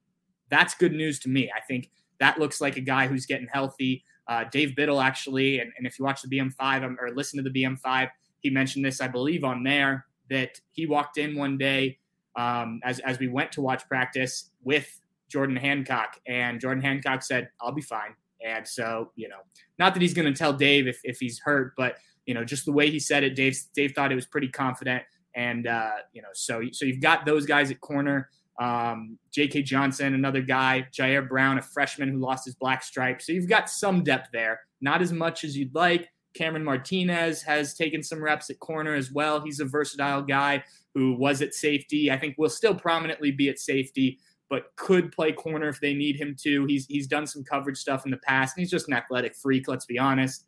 [0.50, 1.50] that's good news to me.
[1.56, 4.04] I think that looks like a guy who's getting healthy.
[4.28, 7.48] Uh, Dave Biddle actually, and, and, if you watch the BM5 um, or listen to
[7.48, 11.98] the BM5, he mentioned this, I believe, on there that he walked in one day
[12.36, 14.99] um, as as we went to watch practice with
[15.30, 18.14] Jordan Hancock, and Jordan Hancock said, "I'll be fine."
[18.44, 19.40] And so, you know,
[19.78, 22.64] not that he's going to tell Dave if, if he's hurt, but you know, just
[22.64, 25.02] the way he said it, Dave Dave thought it was pretty confident,
[25.34, 28.28] and uh, you know, so so you've got those guys at corner.
[28.60, 29.62] Um, J.K.
[29.62, 33.22] Johnson, another guy, Jair Brown, a freshman who lost his black stripe.
[33.22, 36.10] So you've got some depth there, not as much as you'd like.
[36.34, 39.40] Cameron Martinez has taken some reps at corner as well.
[39.40, 40.62] He's a versatile guy
[40.94, 42.10] who was at safety.
[42.10, 44.18] I think will still prominently be at safety,
[44.50, 46.66] but could play corner if they need him to.
[46.66, 49.68] He's he's done some coverage stuff in the past, and he's just an athletic freak.
[49.68, 50.44] Let's be honest.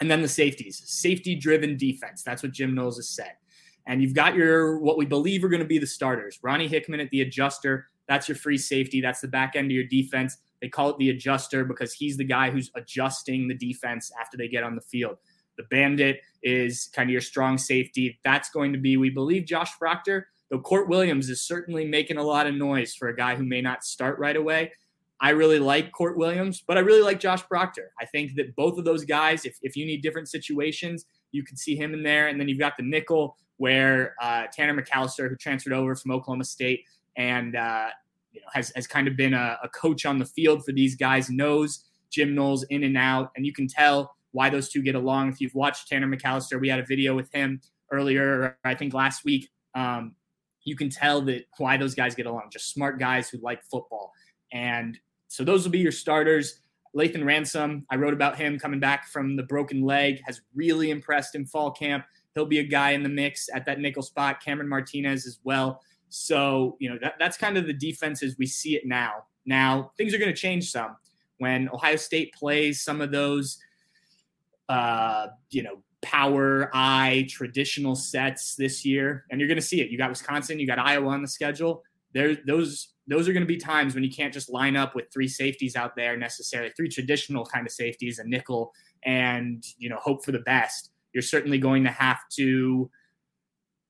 [0.00, 2.22] And then the safeties, safety-driven defense.
[2.22, 3.32] That's what Jim Knowles has said.
[3.86, 6.38] And you've got your what we believe are going to be the starters.
[6.42, 7.88] Ronnie Hickman at the adjuster.
[8.08, 9.00] That's your free safety.
[9.00, 10.38] That's the back end of your defense.
[10.60, 14.48] They call it the adjuster because he's the guy who's adjusting the defense after they
[14.48, 15.18] get on the field.
[15.56, 18.18] The bandit is kind of your strong safety.
[18.24, 22.46] That's going to be, we believe, Josh Proctor, Kourt Williams is certainly making a lot
[22.46, 24.72] of noise for a guy who may not start right away.
[25.20, 27.92] I really like Kourt Williams, but I really like Josh Proctor.
[28.00, 31.56] I think that both of those guys, if, if you need different situations, you can
[31.56, 32.28] see him in there.
[32.28, 36.44] And then you've got the nickel where uh, Tanner McCalister, who transferred over from Oklahoma
[36.44, 36.84] State
[37.16, 37.88] and uh,
[38.32, 40.96] you know has has kind of been a, a, coach on the field for these
[40.96, 44.96] guys, knows Jim Knowles in and out, and you can tell why those two get
[44.96, 45.28] along.
[45.28, 47.60] If you've watched Tanner McCalister, we had a video with him
[47.92, 49.48] earlier, I think last week.
[49.74, 50.16] Um,
[50.64, 52.50] you can tell that why those guys get along.
[52.52, 54.12] Just smart guys who like football,
[54.52, 54.98] and
[55.28, 56.60] so those will be your starters.
[56.96, 61.34] Lathan Ransom, I wrote about him coming back from the broken leg, has really impressed
[61.34, 62.04] in fall camp.
[62.34, 64.40] He'll be a guy in the mix at that nickel spot.
[64.40, 65.80] Cameron Martinez as well.
[66.08, 69.24] So, you know, that, that's kind of the defense as we see it now.
[69.44, 70.96] Now, things are going to change some
[71.38, 73.58] when Ohio State plays some of those,
[74.68, 79.90] uh, you know, power I traditional sets this year, and you're going to see it.
[79.90, 81.82] You got Wisconsin, you got Iowa on the schedule.
[82.12, 85.06] There, those those are going to be times when you can't just line up with
[85.12, 88.72] three safeties out there necessarily, three traditional kind of safeties, a nickel,
[89.04, 92.90] and you know hope for the best you're certainly going to have to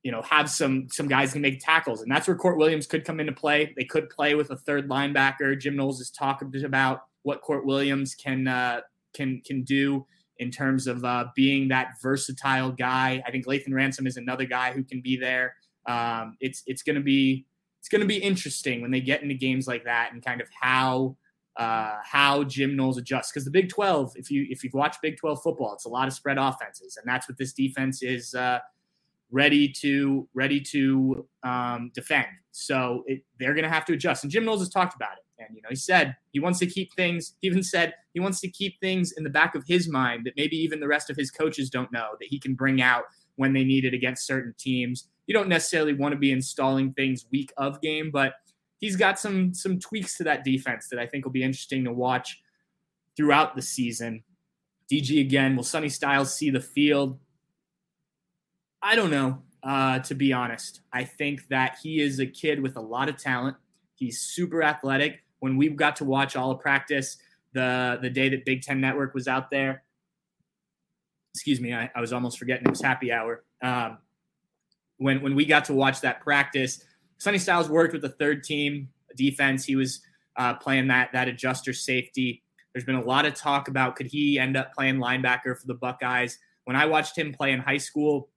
[0.02, 3.04] you know have some some guys can make tackles and that's where Kourt Williams could
[3.04, 7.00] come into play they could play with a third linebacker Jim Knowles is talking about
[7.22, 8.82] what Kourt Williams can uh,
[9.14, 10.06] can can do
[10.38, 14.72] in terms of uh, being that versatile guy I think Lathan Ransom is another guy
[14.72, 15.54] who can be there
[15.86, 17.46] um, it's it's going to be
[17.80, 20.48] it's going to be interesting when they get into games like that and kind of
[20.58, 21.16] how
[21.56, 23.30] uh, how Jim Knowles adjusts.
[23.30, 26.08] Because the Big 12, if you if you've watched Big 12 football, it's a lot
[26.08, 28.58] of spread offenses, and that's what this defense is uh,
[29.30, 32.26] ready to ready to um, defend.
[32.52, 34.24] So it, they're going to have to adjust.
[34.24, 36.92] And Jim Knowles has talked about it, you know he said he wants to keep
[36.94, 37.34] things.
[37.40, 40.34] He even said he wants to keep things in the back of his mind that
[40.36, 43.04] maybe even the rest of his coaches don't know that he can bring out
[43.36, 45.08] when they need it against certain teams.
[45.26, 48.34] You don't necessarily want to be installing things week of game, but
[48.78, 51.92] he's got some some tweaks to that defense that I think will be interesting to
[51.92, 52.40] watch
[53.16, 54.22] throughout the season.
[54.92, 57.18] DG again, will Sonny Styles see the field?
[58.82, 60.82] I don't know, uh, to be honest.
[60.92, 63.56] I think that he is a kid with a lot of talent.
[63.94, 65.23] He's super athletic.
[65.44, 67.18] When we got to watch all of practice
[67.52, 69.82] the the day that Big Ten Network was out there,
[71.34, 73.44] excuse me, I, I was almost forgetting it was happy hour.
[73.62, 73.98] Um,
[74.96, 76.82] when when we got to watch that practice,
[77.18, 79.66] Sonny Styles worked with the third team defense.
[79.66, 80.00] He was
[80.36, 82.42] uh, playing that that adjuster safety.
[82.72, 85.74] There's been a lot of talk about could he end up playing linebacker for the
[85.74, 86.38] Buckeyes.
[86.64, 88.30] When I watched him play in high school,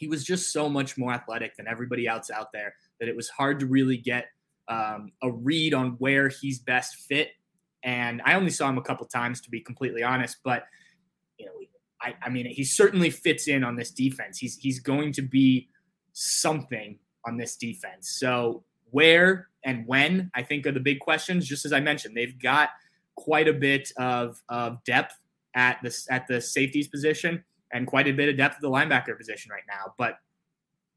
[0.00, 3.28] he was just so much more athletic than everybody else out there that it was
[3.28, 4.30] hard to really get
[4.70, 7.32] um, a read on where he's best fit.
[7.82, 10.38] And I only saw him a couple times, to be completely honest.
[10.44, 10.64] But
[11.38, 11.52] you know,
[12.00, 14.38] I, I mean, he certainly fits in on this defense.
[14.38, 15.68] He's he's going to be
[16.12, 18.16] something on this defense.
[18.18, 21.46] So where and when I think are the big questions.
[21.46, 22.70] Just as I mentioned, they've got
[23.16, 25.14] quite a bit of, of depth
[25.54, 29.16] at the at the safeties position and quite a bit of depth at the linebacker
[29.16, 29.94] position right now.
[29.98, 30.14] But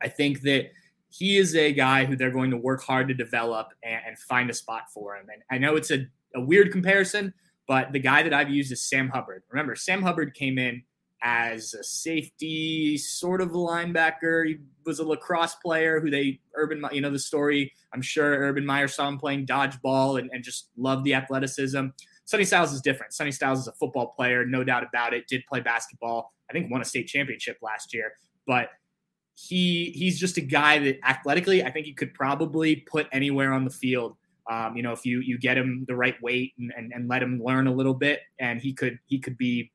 [0.01, 0.69] I think that
[1.13, 4.49] he is a guy who they're going to work hard to develop and, and find
[4.49, 5.27] a spot for him.
[5.31, 7.35] And I know it's a, a weird comparison,
[7.67, 9.43] but the guy that I've used is Sam Hubbard.
[9.51, 10.81] Remember, Sam Hubbard came in
[11.21, 14.47] as a safety, sort of a linebacker.
[14.47, 17.71] He was a lacrosse player who they Urban, you know, the story.
[17.93, 21.89] I'm sure Urban Meyer saw him playing dodgeball and, and just loved the athleticism.
[22.25, 23.13] Sonny Styles is different.
[23.13, 25.27] Sonny Styles is a football player, no doubt about it.
[25.27, 26.33] Did play basketball.
[26.49, 28.13] I think won a state championship last year,
[28.47, 28.69] but
[29.35, 33.63] he he's just a guy that athletically, I think he could probably put anywhere on
[33.63, 34.15] the field.
[34.49, 37.23] Um, you know, if you you get him the right weight and, and, and let
[37.23, 39.71] him learn a little bit, and he could he could be,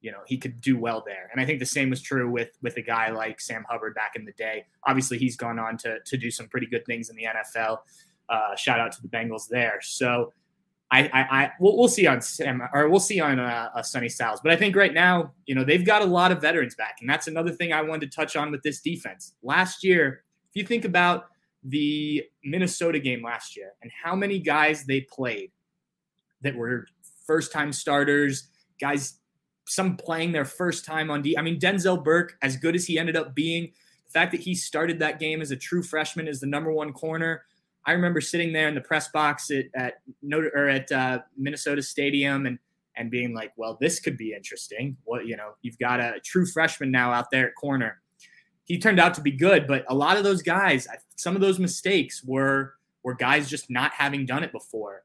[0.00, 1.28] you know, he could do well there.
[1.32, 4.12] And I think the same was true with with a guy like Sam Hubbard back
[4.14, 4.66] in the day.
[4.86, 7.78] Obviously, he's gone on to to do some pretty good things in the NFL.
[8.28, 9.80] Uh, shout out to the Bengals there.
[9.82, 10.32] So
[10.90, 14.08] I, I, I we'll, we'll, see on Sam or we'll see on uh, uh, Sonny
[14.08, 14.40] Styles.
[14.40, 17.08] But I think right now, you know, they've got a lot of veterans back, and
[17.08, 19.34] that's another thing I wanted to touch on with this defense.
[19.42, 21.26] Last year, if you think about
[21.62, 25.52] the Minnesota game last year and how many guys they played
[26.42, 26.86] that were
[27.24, 28.48] first time starters,
[28.80, 29.18] guys,
[29.66, 31.38] some playing their first time on D.
[31.38, 33.70] I mean, Denzel Burke, as good as he ended up being,
[34.06, 36.92] the fact that he started that game as a true freshman as the number one
[36.92, 37.44] corner
[37.90, 41.82] I remember sitting there in the press box at at Notre or at uh, Minnesota
[41.82, 42.56] Stadium and
[42.96, 44.96] and being like, well, this could be interesting.
[45.04, 48.00] Well, you know, you've got a true freshman now out there at corner.
[48.64, 51.58] He turned out to be good, but a lot of those guys, some of those
[51.58, 55.02] mistakes were were guys just not having done it before.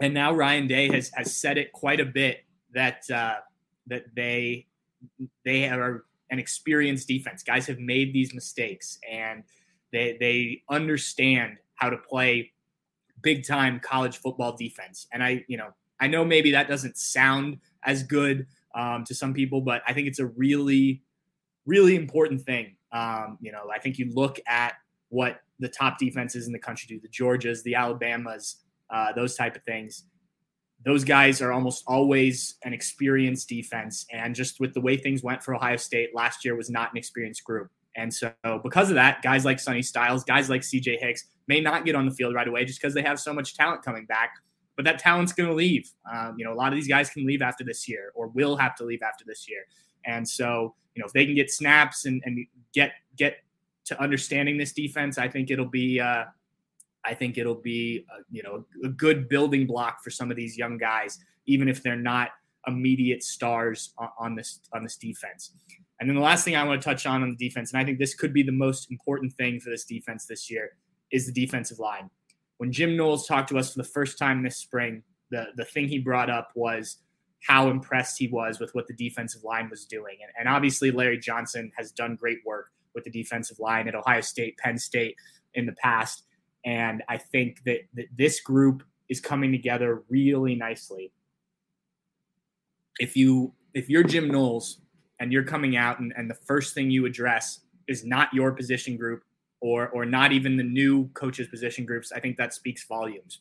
[0.00, 2.38] And now Ryan Day has has said it quite a bit
[2.72, 3.36] that uh,
[3.88, 4.66] that they
[5.44, 7.42] they are an experienced defense.
[7.42, 9.44] Guys have made these mistakes and
[9.92, 12.52] they they understand how to play
[13.22, 15.06] big time college football defense.
[15.12, 15.68] And I, you know,
[16.00, 20.08] I know maybe that doesn't sound as good um, to some people, but I think
[20.08, 21.02] it's a really,
[21.66, 22.76] really important thing.
[22.92, 24.74] Um, you know, I think you look at
[25.08, 28.56] what the top defenses in the country do, the Georgias, the Alabamas,
[28.88, 30.04] uh, those type of things.
[30.84, 34.06] Those guys are almost always an experienced defense.
[34.10, 36.96] And just with the way things went for Ohio State last year was not an
[36.96, 37.70] experienced group.
[37.96, 41.84] And so, because of that, guys like Sonny Styles, guys like CJ Hicks may not
[41.84, 44.34] get on the field right away just because they have so much talent coming back.
[44.76, 45.90] But that talent's going to leave.
[46.10, 48.56] Um, you know, a lot of these guys can leave after this year or will
[48.56, 49.64] have to leave after this year.
[50.06, 53.38] And so, you know, if they can get snaps and, and get get
[53.86, 56.24] to understanding this defense, I think it'll be uh,
[57.04, 60.56] I think it'll be uh, you know a good building block for some of these
[60.56, 62.30] young guys, even if they're not
[62.66, 65.52] immediate stars on, on this on this defense.
[66.00, 67.84] And then the last thing I want to touch on on the defense, and I
[67.84, 70.70] think this could be the most important thing for this defense this year,
[71.12, 72.10] is the defensive line.
[72.56, 75.88] When Jim Knowles talked to us for the first time this spring, the, the thing
[75.88, 76.98] he brought up was
[77.46, 80.16] how impressed he was with what the defensive line was doing.
[80.22, 84.20] And, and obviously, Larry Johnson has done great work with the defensive line at Ohio
[84.20, 85.16] State, Penn State
[85.54, 86.24] in the past.
[86.64, 91.12] And I think that, that this group is coming together really nicely.
[92.98, 94.78] If you if you're Jim Knowles
[95.20, 98.96] and you're coming out and, and the first thing you address is not your position
[98.96, 99.22] group
[99.60, 103.40] or or not even the new coaches position groups i think that speaks volumes.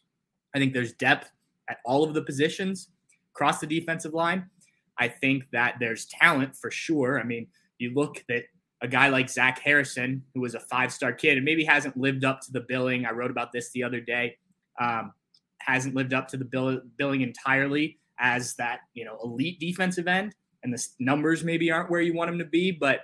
[0.54, 1.32] I think there's depth
[1.70, 2.90] at all of the positions
[3.36, 4.50] across the defensive line.
[4.98, 7.20] I think that there's talent for sure.
[7.20, 7.48] I mean
[7.80, 8.44] you look at
[8.82, 12.24] a guy like zach harrison who was a five star kid and maybe hasn't lived
[12.24, 14.38] up to the billing i wrote about this the other day
[14.80, 15.12] um,
[15.60, 20.34] hasn't lived up to the bill, billing entirely as that you know elite defensive end
[20.64, 23.02] and the numbers maybe aren't where you want him to be, but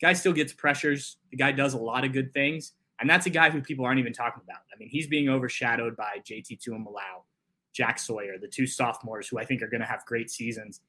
[0.00, 1.16] guy still gets pressures.
[1.30, 2.72] The guy does a lot of good things.
[3.00, 4.62] And that's a guy who people aren't even talking about.
[4.72, 7.24] I mean, he's being overshadowed by JT Tuimoloau,
[7.74, 10.80] Jack Sawyer, the two sophomores who I think are going to have great seasons.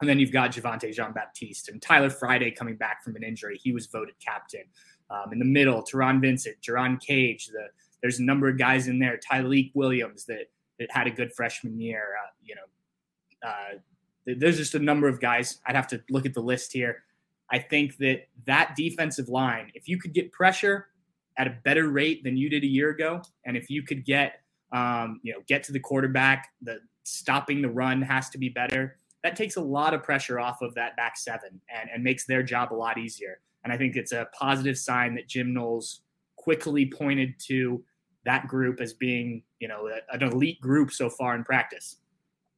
[0.00, 3.58] And then you've got Javontae Jean Baptiste and Tyler Friday coming back from an injury.
[3.62, 4.64] He was voted captain.
[5.10, 7.48] Um, in the middle, Taron Vincent, Jerron Cage.
[7.48, 7.66] The,
[8.00, 9.20] there's a number of guys in there.
[9.30, 10.46] Tyleik Williams that
[10.78, 12.16] that had a good freshman year.
[12.20, 13.78] Uh, you know, uh,
[14.26, 15.58] there's just a number of guys.
[15.66, 17.04] I'd have to look at the list here.
[17.50, 20.88] I think that that defensive line, if you could get pressure
[21.36, 24.40] at a better rate than you did a year ago, and if you could get,
[24.72, 28.96] um, you know, get to the quarterback, the stopping the run has to be better.
[29.22, 32.42] That takes a lot of pressure off of that back seven and, and makes their
[32.42, 33.40] job a lot easier.
[33.64, 36.00] And I think it's a positive sign that Jim Knowles
[36.36, 37.84] quickly pointed to
[38.24, 41.98] that group as being, you know, an elite group so far in practice.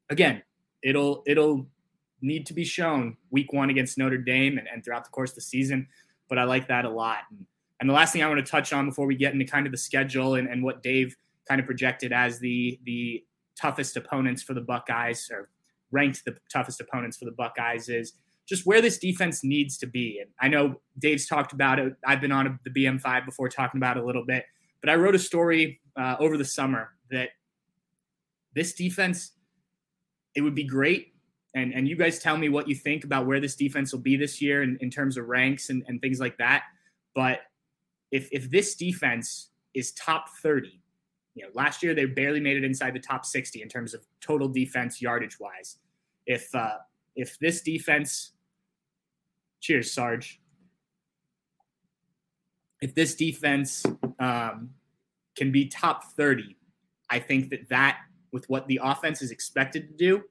[0.09, 0.43] Again,
[0.85, 1.67] it'll it'll
[2.21, 5.37] need to be shown week one against Notre Dame and, and throughout the course of
[5.37, 5.89] the season.
[6.29, 7.19] but I like that a lot.
[7.31, 7.47] And,
[7.81, 9.73] and the last thing I want to touch on before we get into kind of
[9.73, 11.17] the schedule and, and what Dave
[11.49, 13.25] kind of projected as the the
[13.61, 15.49] toughest opponents for the Buckeyes or
[15.91, 18.15] ranked the toughest opponents for the Buckeyes is
[18.47, 20.19] just where this defense needs to be.
[20.21, 21.95] And I know Dave's talked about it.
[22.07, 24.45] I've been on the BM5 before talking about it a little bit,
[24.81, 27.31] but I wrote a story uh, over the summer that
[28.55, 29.33] this defense,
[30.35, 31.15] it would be great.
[31.55, 34.17] And, and you guys tell me what you think about where this defense will be
[34.17, 36.65] this year in, in terms of ranks and, and things like that.
[37.15, 37.41] But
[38.11, 40.81] if, if this defense is top 30,
[41.35, 44.05] you know, last year they barely made it inside the top 60 in terms of
[44.21, 45.77] total defense yardage wise.
[46.27, 46.79] If uh,
[47.17, 48.33] if this defense,
[49.61, 50.41] cheers, Sarge.
[52.81, 53.85] If this defense
[54.19, 54.71] um,
[55.37, 56.57] can be top 30,
[57.09, 57.99] I think that that
[58.35, 60.25] with what the offense is expected to do,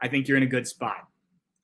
[0.00, 1.08] I think you're in a good spot.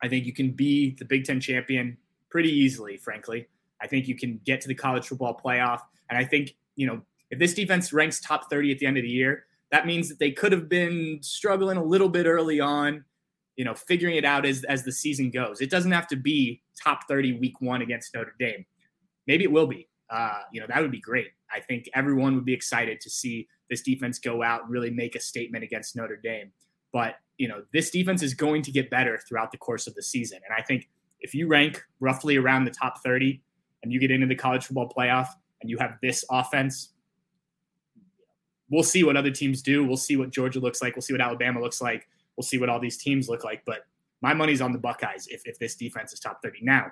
[0.02, 1.96] I think you can be the Big Ten champion
[2.28, 3.46] pretty easily, frankly.
[3.80, 5.80] I think you can get to the college football playoff.
[6.10, 9.04] And I think, you know, if this defense ranks top 30 at the end of
[9.04, 13.04] the year, that means that they could have been struggling a little bit early on,
[13.54, 15.60] you know, figuring it out as, as the season goes.
[15.60, 18.66] It doesn't have to be top 30 week one against Notre Dame.
[19.28, 19.88] Maybe it will be.
[20.10, 21.28] Uh, you know, that would be great.
[21.52, 25.14] I think everyone would be excited to see this defense go out and really make
[25.14, 26.52] a statement against Notre Dame.
[26.92, 30.02] But, you know, this defense is going to get better throughout the course of the
[30.02, 30.40] season.
[30.44, 30.88] And I think
[31.20, 33.40] if you rank roughly around the top 30
[33.82, 35.28] and you get into the college football playoff
[35.60, 36.90] and you have this offense,
[38.70, 39.84] we'll see what other teams do.
[39.84, 40.96] We'll see what Georgia looks like.
[40.96, 42.08] We'll see what Alabama looks like.
[42.36, 43.62] We'll see what all these teams look like.
[43.64, 43.80] But
[44.20, 46.60] my money's on the Buckeyes if, if this defense is top 30.
[46.62, 46.86] Now,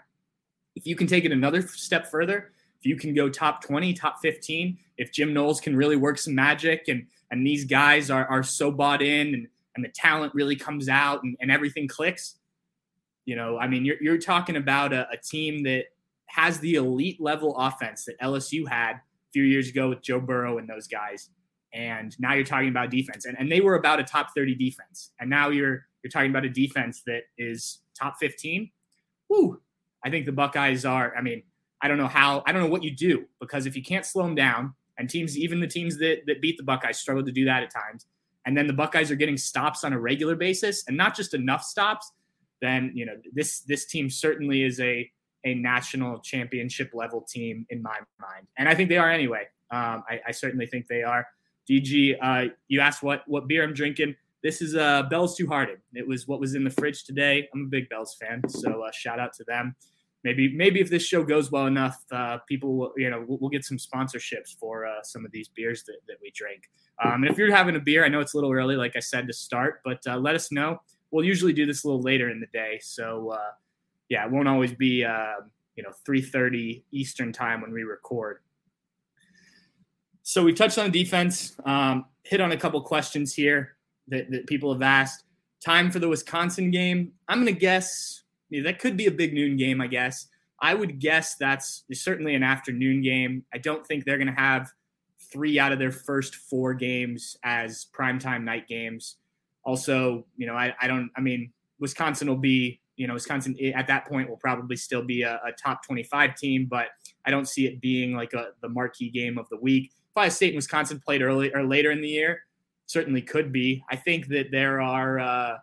[0.77, 4.21] if you can take it another step further if you can go top 20, top
[4.21, 8.43] 15, if Jim Knowles can really work some magic and and these guys are are
[8.43, 12.37] so bought in and, and the talent really comes out and, and everything clicks,
[13.25, 15.85] you know, I mean, you're, you're talking about a, a team that
[16.27, 20.59] has the elite level offense that LSU had a few years ago with Joe Burrow
[20.59, 21.29] and those guys.
[21.75, 23.27] And now you're talking about defense.
[23.27, 25.11] And, and they were about a top 30 defense.
[25.21, 28.71] And now you're you're talking about a defense that is top 15.
[29.29, 29.61] Woo.
[30.05, 31.43] I think the Buckeyes are, I mean,
[31.81, 34.25] I don't know how, I don't know what you do because if you can't slow
[34.25, 37.45] them down, and teams, even the teams that, that beat the Buckeyes, struggle to do
[37.45, 38.07] that at times,
[38.45, 41.63] and then the Buckeyes are getting stops on a regular basis and not just enough
[41.63, 42.13] stops,
[42.61, 45.09] then you know this this team certainly is a
[45.45, 49.47] a national championship level team in my mind, and I think they are anyway.
[49.71, 51.27] Um, I, I, certainly think they are.
[51.71, 54.17] DG, uh, you asked what what beer I'm drinking.
[54.43, 55.79] This is uh, Bell's Two Hearted.
[55.95, 57.49] It was what was in the fridge today.
[57.55, 59.77] I'm a big Bell's fan, so uh, shout out to them
[60.25, 63.51] maybe maybe if this show goes well enough, uh, people will you know we'll, we'll,
[63.51, 66.71] get some sponsorships for uh, some of these beers that, that we drink.
[67.05, 69.01] Um, and if you're having a beer, I know it's a little early, like I
[69.01, 70.81] said to start, but uh, let us know.
[71.11, 73.51] We'll usually do this a little later in the day, so uh,
[74.09, 75.35] yeah, it won't always be uh,
[75.77, 78.41] you know 3:30 Eastern time when we record.
[80.23, 83.77] So we touched on defense, um, hit on a couple questions here
[84.09, 85.25] that, that people have asked.
[85.65, 87.13] Time for the Wisconsin game.
[87.29, 90.27] I'm going to guess yeah, that could be a big noon game, I guess.
[90.61, 93.45] I would guess that's certainly an afternoon game.
[93.55, 94.73] I don't think they're going to have
[95.33, 99.17] three out of their first four games as primetime night games.
[99.65, 103.87] Also, you know, I, I don't, I mean, Wisconsin will be, you know, Wisconsin at
[103.87, 106.89] that point will probably still be a, a top 25 team, but
[107.25, 109.93] I don't see it being like a, the marquee game of the week.
[110.11, 112.41] If Ohio State and Wisconsin played early or later in the year,
[112.87, 113.85] certainly could be.
[113.91, 115.59] I think that there are, uh,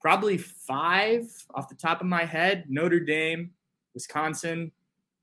[0.00, 3.50] probably five off the top of my head Notre Dame,
[3.94, 4.72] Wisconsin,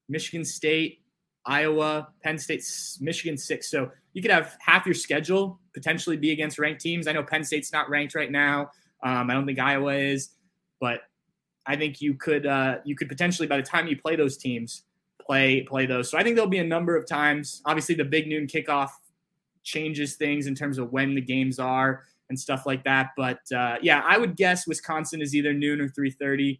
[0.07, 1.01] Michigan State,
[1.45, 2.63] Iowa, Penn State,
[3.01, 3.69] Michigan six.
[3.69, 7.07] So you could have half your schedule potentially be against ranked teams.
[7.07, 8.71] I know Penn State's not ranked right now.
[9.03, 10.29] Um, I don't think Iowa is,
[10.79, 11.01] but
[11.65, 14.83] I think you could uh, you could potentially by the time you play those teams
[15.21, 16.09] play play those.
[16.09, 17.61] So I think there'll be a number of times.
[17.65, 18.89] Obviously, the big noon kickoff
[19.63, 23.11] changes things in terms of when the games are and stuff like that.
[23.15, 26.59] But uh, yeah, I would guess Wisconsin is either noon or 3:30.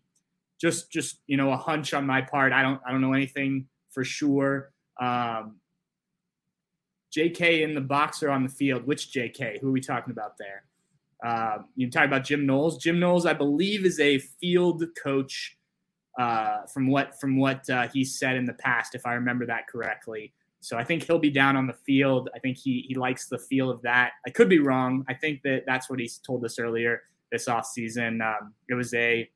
[0.59, 2.53] Just just you know a hunch on my part.
[2.53, 4.71] I don't I don't know anything for sure.
[4.99, 5.57] Um,
[7.15, 8.85] JK in the box or on the field?
[8.85, 9.59] Which JK?
[9.61, 10.63] Who are we talking about there?
[11.25, 12.77] Uh, you talk about Jim Knowles.
[12.77, 15.55] Jim Knowles, I believe, is a field coach.
[16.19, 19.67] Uh, from what from what uh, he said in the past, if I remember that
[19.67, 20.33] correctly.
[20.59, 22.29] So I think he'll be down on the field.
[22.35, 24.11] I think he he likes the feel of that.
[24.25, 25.05] I could be wrong.
[25.07, 27.01] I think that that's what he told us earlier
[27.31, 28.21] this offseason.
[28.21, 29.29] Um, it was a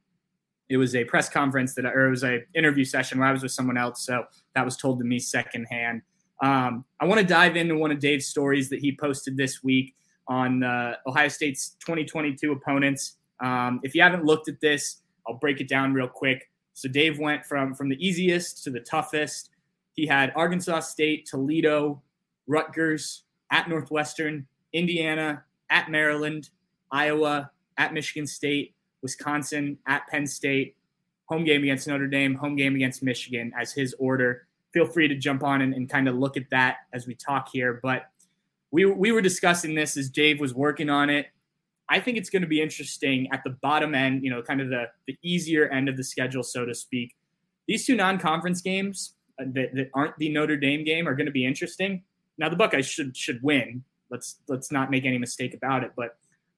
[0.69, 3.43] it was a press conference that or it was a interview session where I was
[3.43, 4.05] with someone else.
[4.05, 4.23] So
[4.55, 6.01] that was told to me secondhand.
[6.41, 9.93] Um, I want to dive into one of Dave's stories that he posted this week
[10.27, 13.17] on uh, Ohio State's 2022 opponents.
[13.41, 16.49] Um, if you haven't looked at this, I'll break it down real quick.
[16.73, 19.50] So Dave went from from the easiest to the toughest.
[19.93, 22.01] He had Arkansas State, Toledo,
[22.47, 26.49] Rutgers, at Northwestern, Indiana, at Maryland,
[26.91, 30.75] Iowa, at Michigan State, Wisconsin, at Penn State,
[31.25, 34.47] home game against Notre Dame, home game against Michigan as his order.
[34.73, 37.49] Feel free to jump on and, and kind of look at that as we talk
[37.51, 37.79] here.
[37.83, 38.09] But
[38.71, 41.27] we, we were discussing this as Dave was working on it.
[41.89, 44.69] I think it's going to be interesting at the bottom end, you know, kind of
[44.69, 47.15] the, the easier end of the schedule, so to speak.
[47.67, 49.15] These two non conference games
[49.53, 52.03] that, that aren't the Notre Dame game are going to be interesting.
[52.37, 53.83] Now, the Buckeyes should should win.
[54.09, 55.91] Let's let's not make any mistake about it.
[55.95, 56.17] But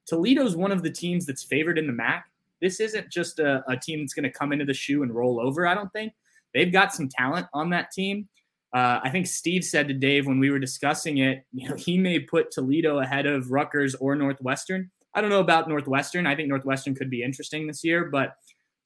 [0.10, 2.26] Toledo's one of the teams that's favored in the MAC.
[2.62, 5.40] This isn't just a, a team that's going to come into the shoe and roll
[5.40, 5.68] over.
[5.68, 6.14] I don't think
[6.54, 8.28] they've got some talent on that team.
[8.74, 11.98] Uh, I think Steve said to Dave when we were discussing it, you know, he
[11.98, 14.90] may put Toledo ahead of Rutgers or Northwestern.
[15.14, 16.26] I don't know about Northwestern.
[16.26, 18.36] I think Northwestern could be interesting this year, but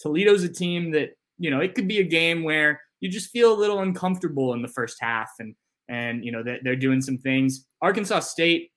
[0.01, 3.53] Toledo's a team that, you know, it could be a game where you just feel
[3.53, 5.55] a little uncomfortable in the first half and
[5.89, 7.65] and you know they're, they're doing some things.
[7.81, 8.71] Arkansas State,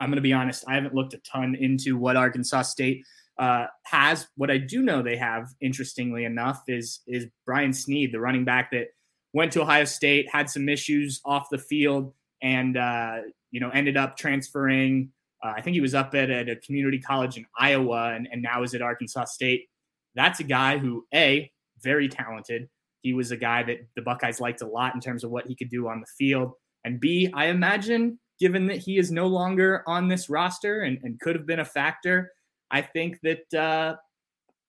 [0.00, 3.04] I'm going to be honest, I haven't looked a ton into what Arkansas State
[3.38, 4.26] uh, has.
[4.36, 8.70] What I do know they have, interestingly enough, is is Brian Snead, the running back
[8.72, 8.88] that
[9.32, 12.12] went to Ohio State, had some issues off the field,
[12.42, 13.18] and uh,
[13.50, 15.12] you know ended up transferring
[15.42, 18.42] uh, I think he was up at, at a community college in Iowa and, and
[18.42, 19.68] now is at Arkansas State.
[20.14, 21.50] That's a guy who, A,
[21.80, 22.68] very talented.
[23.02, 25.54] He was a guy that the Buckeyes liked a lot in terms of what he
[25.54, 26.52] could do on the field.
[26.84, 31.20] And B, I imagine, given that he is no longer on this roster and, and
[31.20, 32.32] could have been a factor,
[32.70, 33.96] I think that uh,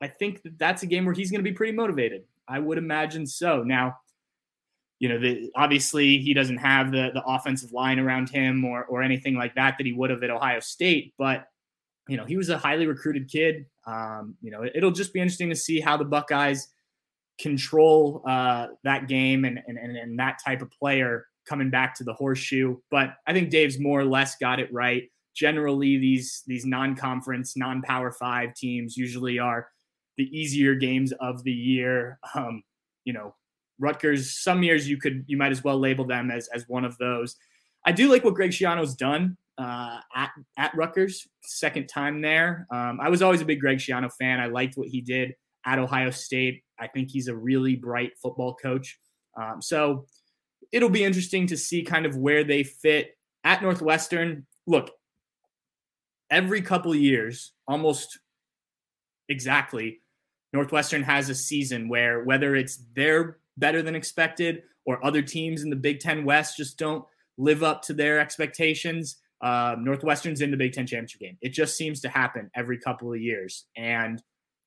[0.01, 2.23] I think that that's a game where he's going to be pretty motivated.
[2.47, 3.63] I would imagine so.
[3.63, 3.97] Now,
[4.99, 9.01] you know, the, obviously he doesn't have the the offensive line around him or or
[9.01, 11.47] anything like that that he would have at Ohio State, but
[12.07, 13.67] you know, he was a highly recruited kid.
[13.86, 16.67] Um, you know, it, will just be interesting to see how the Buckeyes
[17.40, 22.14] control uh, that game and, and and that type of player coming back to the
[22.14, 22.78] horseshoe.
[22.92, 25.10] But I think Dave's more or less got it right.
[25.36, 29.70] Generally, these these non-conference, non-power five teams usually are
[30.18, 32.20] the easier games of the year.
[32.36, 32.62] Um,
[33.06, 33.36] you know,
[33.80, 36.98] Rutgers, some years you could you might as well label them as as one of
[36.98, 37.36] those.
[37.86, 42.68] I do like what Greg Schiano's done uh, at at Rutgers, second time there.
[42.70, 44.40] Um, I was always a big Greg Schiano fan.
[44.40, 45.36] I liked what he did
[45.66, 46.64] at Ohio State.
[46.80, 48.99] I think he's a really bright football coach.
[49.39, 50.05] Um, so
[50.71, 54.45] it'll be interesting to see kind of where they fit at Northwestern.
[54.67, 54.91] Look,
[56.30, 58.19] every couple years, almost
[59.27, 60.01] exactly,
[60.53, 65.69] Northwestern has a season where whether it's they're better than expected, or other teams in
[65.69, 67.05] the Big Ten West just don't
[67.38, 69.17] live up to their expectations.
[69.41, 71.38] Uh, Northwestern's in the Big Ten championship game.
[71.41, 73.65] It just seems to happen every couple of years.
[73.77, 74.21] And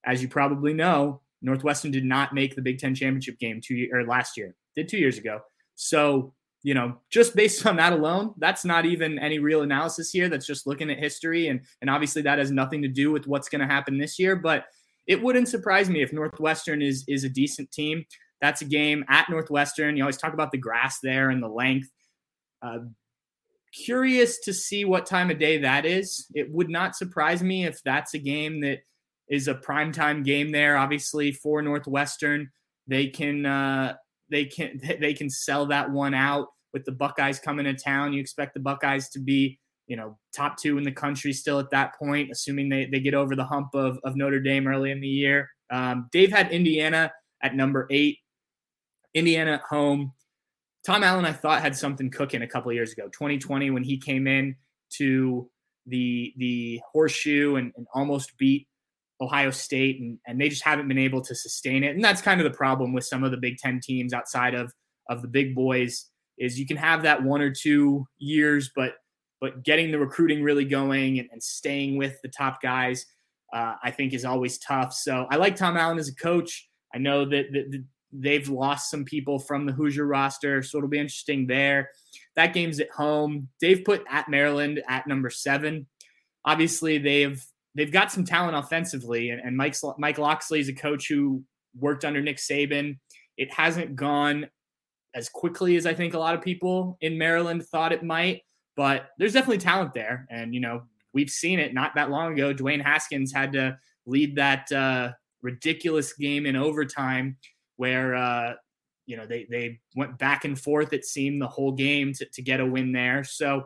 [0.04, 4.04] as you probably know, Northwestern did not make the Big Ten championship game two or
[4.04, 5.40] last year, did two years ago.
[5.74, 10.28] So you know, just based on that alone, that's not even any real analysis here.
[10.28, 13.48] That's just looking at history, and and obviously that has nothing to do with what's
[13.48, 14.36] going to happen this year.
[14.36, 14.64] But
[15.06, 18.04] it wouldn't surprise me if Northwestern is is a decent team.
[18.40, 19.96] That's a game at Northwestern.
[19.96, 21.88] You always talk about the grass there and the length.
[22.60, 22.78] Uh,
[23.72, 26.26] curious to see what time of day that is.
[26.34, 28.80] It would not surprise me if that's a game that
[29.28, 30.76] is a primetime game there.
[30.76, 32.50] Obviously, for Northwestern,
[32.86, 33.94] they can uh,
[34.30, 38.12] they can they can sell that one out with the Buckeyes coming to town.
[38.12, 41.70] You expect the Buckeyes to be you know top two in the country still at
[41.70, 45.00] that point, assuming they they get over the hump of of Notre Dame early in
[45.00, 45.48] the year.
[45.70, 47.12] Um, Dave had Indiana
[47.42, 48.18] at number eight.
[49.14, 50.12] Indiana at home.
[50.84, 54.26] Tom Allen, I thought, had something cooking a couple years ago, 2020, when he came
[54.26, 54.56] in
[54.94, 55.48] to
[55.86, 58.66] the the horseshoe and, and almost beat
[59.22, 61.94] Ohio State, and, and they just haven't been able to sustain it.
[61.94, 64.72] And that's kind of the problem with some of the Big Ten teams outside of
[65.08, 66.06] of the big boys
[66.38, 68.94] is you can have that one or two years, but
[69.40, 73.04] but getting the recruiting really going and, and staying with the top guys,
[73.52, 74.92] uh, I think is always tough.
[74.92, 76.68] So I like Tom Allen as a coach.
[76.94, 80.98] I know that, that, They've lost some people from the Hoosier roster, so it'll be
[80.98, 81.88] interesting there.
[82.36, 83.48] That game's at home.
[83.60, 85.86] They've put at Maryland at number seven.
[86.44, 87.42] Obviously, they've
[87.74, 91.42] they've got some talent offensively, and, and Mike Mike Locksley is a coach who
[91.78, 92.98] worked under Nick Saban.
[93.36, 94.48] It hasn't gone
[95.14, 98.42] as quickly as I think a lot of people in Maryland thought it might,
[98.76, 102.54] but there's definitely talent there, and you know we've seen it not that long ago.
[102.54, 105.12] Dwayne Haskins had to lead that uh,
[105.42, 107.36] ridiculous game in overtime
[107.76, 108.54] where uh,
[109.06, 110.92] you know they they went back and forth.
[110.92, 113.24] It seemed the whole game to, to get a win there.
[113.24, 113.64] So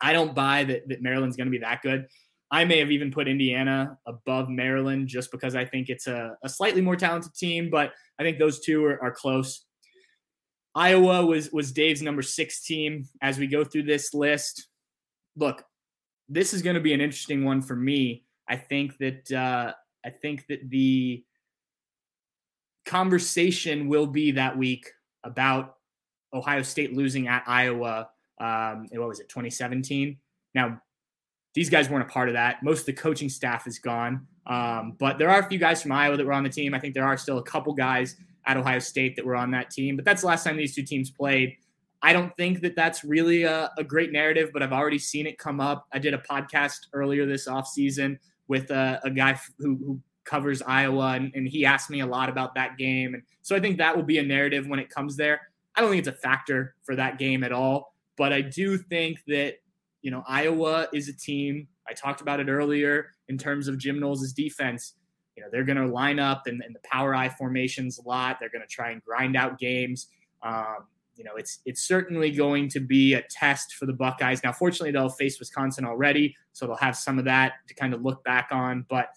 [0.00, 2.06] I don't buy that that Maryland's going to be that good.
[2.50, 6.48] I may have even put Indiana above Maryland just because I think it's a, a
[6.48, 9.66] slightly more talented team, but I think those two are, are close.
[10.74, 13.06] Iowa was was Dave's number six team.
[13.20, 14.68] As we go through this list,
[15.36, 15.64] look,
[16.28, 18.24] this is going to be an interesting one for me.
[18.48, 19.72] I think that uh,
[20.04, 21.24] I think that the
[22.86, 24.90] conversation will be that week
[25.24, 25.76] about
[26.32, 28.08] Ohio State losing at Iowa.
[28.40, 30.16] Um, what was it, 2017?
[30.54, 30.80] Now,
[31.54, 32.62] these guys weren't a part of that.
[32.62, 34.26] Most of the coaching staff is gone.
[34.46, 36.74] Um, but there are a few guys from Iowa that were on the team.
[36.74, 39.70] I think there are still a couple guys at Ohio State that were on that
[39.70, 39.96] team.
[39.96, 41.56] But that's the last time these two teams played.
[42.00, 45.36] I don't think that that's really a, a great narrative, but I've already seen it
[45.36, 45.86] come up.
[45.92, 51.14] I did a podcast earlier this offseason with a, a guy who, who, covers Iowa,
[51.14, 53.14] and, and he asked me a lot about that game.
[53.14, 55.40] And so I think that will be a narrative when it comes there.
[55.74, 59.20] I don't think it's a factor for that game at all, but I do think
[59.26, 59.54] that
[60.02, 61.68] you know, Iowa is a team.
[61.88, 64.94] I talked about it earlier in terms of Jim Knowles' defense.
[65.36, 68.38] You know, they're going to line up in, in, the power I formations a lot.
[68.40, 70.08] They're going to try and grind out games.
[70.42, 70.86] Um,
[71.18, 74.42] you know, it's it's certainly going to be a test for the Buckeyes.
[74.44, 78.02] Now, fortunately, they'll face Wisconsin already, so they'll have some of that to kind of
[78.02, 78.86] look back on.
[78.88, 79.08] But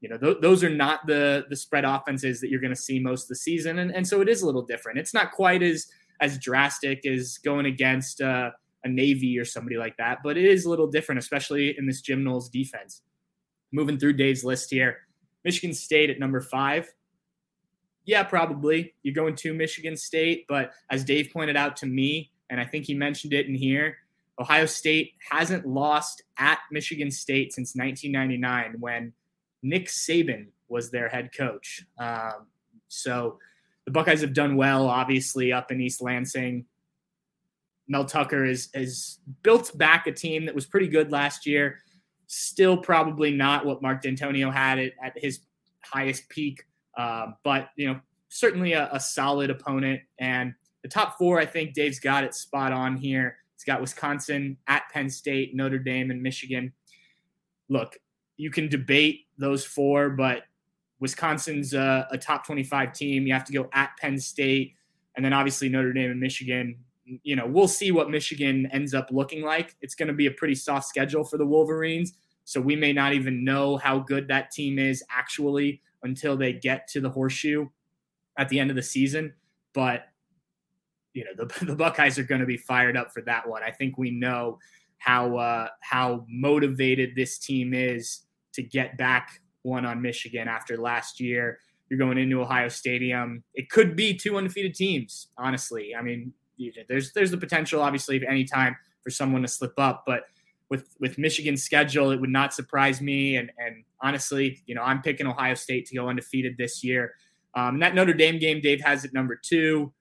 [0.00, 3.00] you know, th- those are not the the spread offenses that you're going to see
[3.00, 4.98] most of the season, and and so it is a little different.
[4.98, 5.86] It's not quite as
[6.20, 8.20] as drastic as going against.
[8.20, 8.50] Uh,
[8.84, 10.18] a Navy or somebody like that.
[10.22, 13.02] But it is a little different, especially in this Jim Knowles defense.
[13.72, 14.98] Moving through Dave's list here,
[15.44, 16.88] Michigan State at number five.
[18.04, 18.94] Yeah, probably.
[19.02, 22.84] You're going to Michigan State, but as Dave pointed out to me, and I think
[22.84, 23.96] he mentioned it in here,
[24.38, 29.12] Ohio State hasn't lost at Michigan State since 1999 when
[29.62, 31.84] Nick Saban was their head coach.
[31.98, 32.46] Um,
[32.88, 33.38] so
[33.84, 36.66] the Buckeyes have done well, obviously, up in East Lansing.
[37.88, 41.78] Mel Tucker is is built back a team that was pretty good last year.
[42.26, 45.40] Still probably not what Mark Dantonio had at, at his
[45.84, 46.64] highest peak,
[46.98, 50.00] uh, but you know certainly a, a, solid opponent.
[50.18, 53.36] And the top four, I think Dave's got it spot on here.
[53.54, 56.72] He's got Wisconsin at Penn State, Notre Dame, and Michigan.
[57.68, 57.96] Look,
[58.36, 60.42] you can debate those four, but
[61.00, 63.26] Wisconsin's a, a top 25 team.
[63.26, 64.74] You have to go at Penn State,
[65.14, 66.76] and then obviously Notre Dame and Michigan
[67.22, 69.76] you know, we'll see what Michigan ends up looking like.
[69.80, 72.14] It's going to be a pretty soft schedule for the Wolverines.
[72.44, 76.88] So we may not even know how good that team is actually until they get
[76.88, 77.66] to the horseshoe
[78.38, 79.34] at the end of the season.
[79.72, 80.04] But,
[81.12, 83.62] you know, the, the Buckeyes are going to be fired up for that one.
[83.62, 84.58] I think we know
[84.98, 88.22] how uh, how motivated this team is
[88.54, 91.58] to get back one on Michigan after last year.
[91.88, 93.44] You're going into Ohio Stadium.
[93.54, 95.94] It could be two undefeated teams, honestly.
[95.94, 96.32] I mean,
[96.88, 100.24] there's there's the potential, obviously, of any time for someone to slip up, but
[100.68, 103.36] with with Michigan's schedule, it would not surprise me.
[103.36, 107.14] And and honestly, you know, I'm picking Ohio State to go undefeated this year.
[107.54, 109.92] Um, that Notre Dame game, Dave has at number two.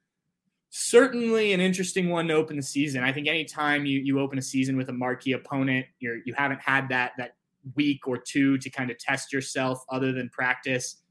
[0.72, 3.04] Certainly an interesting one to open the season.
[3.04, 6.62] I think anytime you you open a season with a marquee opponent, you're you haven't
[6.62, 7.36] had that that
[7.76, 11.02] week or two to kind of test yourself other than practice.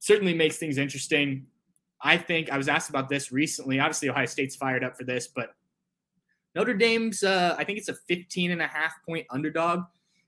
[0.00, 1.46] Certainly makes things interesting.
[2.02, 3.80] I think I was asked about this recently.
[3.80, 5.54] Obviously, Ohio State's fired up for this, but
[6.54, 9.80] Notre Dame's, uh, I think it's a 15 and a half point underdog.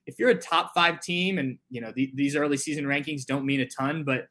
[0.07, 3.45] If you're a top five team, and you know the, these early season rankings don't
[3.45, 4.29] mean a ton, but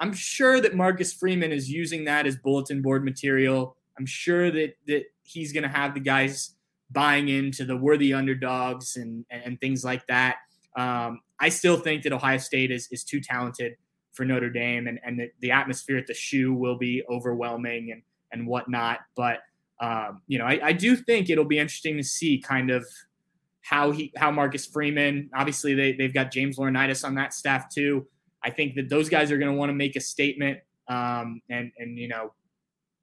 [0.00, 3.76] I'm sure that Marcus Freeman is using that as bulletin board material.
[3.98, 6.54] I'm sure that that he's going to have the guys
[6.90, 10.36] buying into the worthy underdogs and and things like that.
[10.76, 13.76] Um, I still think that Ohio State is is too talented
[14.18, 18.02] for Notre Dame, and, and the, the atmosphere at the shoe will be overwhelming and
[18.32, 18.98] and whatnot.
[19.16, 19.38] But
[19.80, 22.84] um, you know, I, I do think it'll be interesting to see kind of
[23.60, 25.30] how he how Marcus Freeman.
[25.34, 28.08] Obviously, they they've got James Laurinaitis on that staff too.
[28.42, 30.58] I think that those guys are going to want to make a statement
[30.88, 32.32] um, and and you know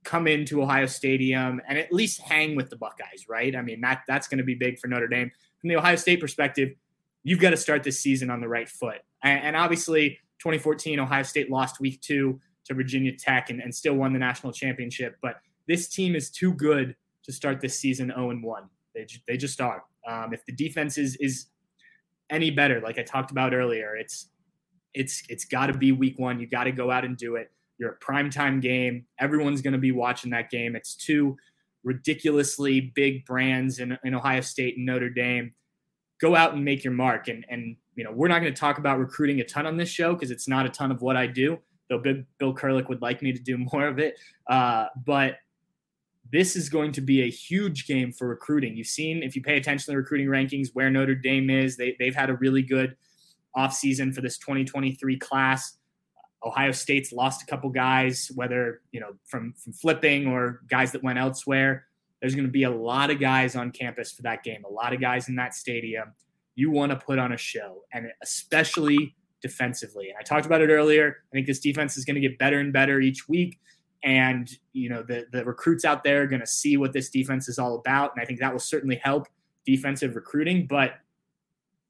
[0.04, 3.56] come into Ohio Stadium and at least hang with the Buckeyes, right?
[3.56, 6.20] I mean that that's going to be big for Notre Dame from the Ohio State
[6.20, 6.74] perspective.
[7.24, 11.24] You've got to start this season on the right foot, and, and obviously 2014, Ohio
[11.24, 15.18] State lost week two to Virginia Tech and, and still won the national championship.
[15.20, 15.38] But
[15.68, 18.64] this team is too good to start this season 0 and 1.
[18.94, 19.84] They, they just are.
[20.08, 21.48] Um, if the defense is, is
[22.30, 24.28] any better, like I talked about earlier, it's
[24.94, 26.40] it's it's got to be week one.
[26.40, 27.52] You got to go out and do it.
[27.80, 29.08] You're a primetime game.
[29.20, 30.76] Everyone's going to be watching that game.
[30.76, 31.36] It's two
[31.84, 35.54] ridiculously big brands in, in Ohio State and Notre Dame.
[36.22, 37.28] Go out and make your mark.
[37.28, 39.90] And and you know, we're not going to talk about recruiting a ton on this
[39.90, 41.58] show because it's not a ton of what I do.
[41.90, 44.16] Though Bill, Bill Kurelic would like me to do more of it,
[44.48, 45.36] uh, but
[46.32, 48.76] this is going to be a huge game for recruiting.
[48.76, 51.78] You've seen, if you pay attention to the recruiting rankings, where Notre Dame is.
[51.78, 52.96] They, they've had a really good
[53.56, 55.78] offseason for this 2023 class.
[56.44, 61.04] Ohio State's lost a couple guys, whether you know from from flipping or guys that
[61.04, 61.88] went elsewhere.
[62.22, 64.64] There's going to be a lot of guys on campus for that game.
[64.66, 66.14] A lot of guys in that stadium.
[66.56, 70.10] You want to put on a show, and especially defensively.
[70.10, 71.18] And I talked about it earlier.
[71.32, 73.60] I think this defense is going to get better and better each week.
[74.04, 77.50] And you know the the recruits out there are going to see what this defense
[77.50, 79.28] is all about, and I think that will certainly help
[79.66, 80.68] defensive recruiting.
[80.68, 80.94] But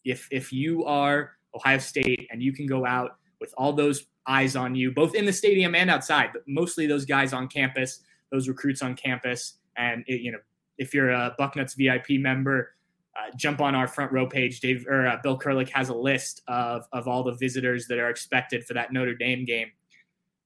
[0.05, 4.55] if if you are Ohio State and you can go out with all those eyes
[4.55, 8.01] on you, both in the stadium and outside, but mostly those guys on campus,
[8.31, 9.57] those recruits on campus.
[9.77, 10.39] And, it, you know,
[10.77, 12.74] if you're a Bucknuts VIP member,
[13.15, 14.59] uh, jump on our front row page.
[14.59, 18.09] Dave or uh, Bill Kurelic has a list of, of all the visitors that are
[18.09, 19.71] expected for that Notre Dame game.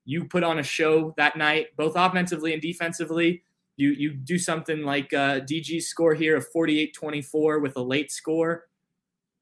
[0.06, 3.44] You put on a show that night, both offensively and defensively.
[3.78, 8.12] You, you do something like uh, DG's score here of 48 24 with a late
[8.12, 8.66] score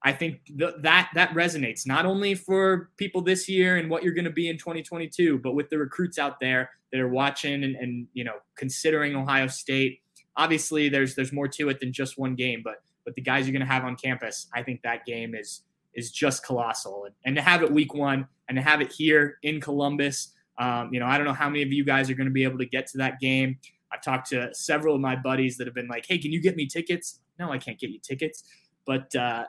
[0.02, 4.14] I think th- that that resonates not only for people this year and what you're
[4.14, 7.74] going to be in 2022, but with the recruits out there that are watching and,
[7.76, 10.00] and you know considering Ohio State.
[10.36, 12.76] Obviously, there's there's more to it than just one game, but
[13.08, 15.62] but the guys you're going to have on campus, I think that game is
[15.94, 17.06] is just colossal.
[17.06, 20.90] And, and to have it week one and to have it here in Columbus, um,
[20.92, 22.58] you know, I don't know how many of you guys are going to be able
[22.58, 23.56] to get to that game.
[23.90, 26.54] I've talked to several of my buddies that have been like, "Hey, can you get
[26.54, 28.44] me tickets?" No, I can't get you tickets,
[28.84, 29.46] but uh,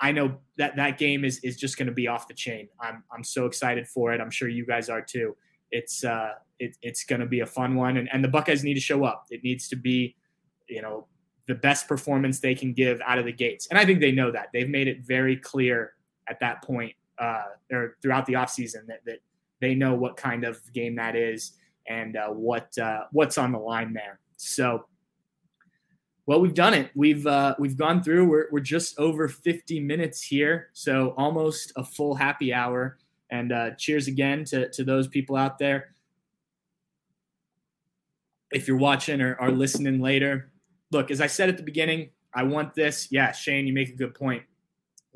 [0.00, 2.66] I know that that game is is just going to be off the chain.
[2.80, 4.20] I'm I'm so excited for it.
[4.20, 5.36] I'm sure you guys are too.
[5.70, 8.74] It's uh it, it's going to be a fun one, and and the Buckeyes need
[8.74, 9.26] to show up.
[9.30, 10.16] It needs to be,
[10.68, 11.06] you know,
[11.46, 14.30] the best performance they can give out of the gates, and I think they know
[14.30, 14.48] that.
[14.52, 15.92] They've made it very clear
[16.28, 19.18] at that point, uh, or throughout the offseason that that
[19.60, 21.52] they know what kind of game that is
[21.88, 24.20] and uh, what uh, what's on the line there.
[24.36, 24.86] So
[26.26, 26.90] well, we've done it.
[26.96, 28.28] We've uh, we've gone through.
[28.28, 32.98] We're we're just over 50 minutes here, so almost a full happy hour.
[33.30, 35.94] And uh, cheers again to to those people out there.
[38.52, 40.50] If you're watching or listening later,
[40.90, 41.10] look.
[41.10, 43.08] As I said at the beginning, I want this.
[43.10, 44.42] Yeah, Shane, you make a good point.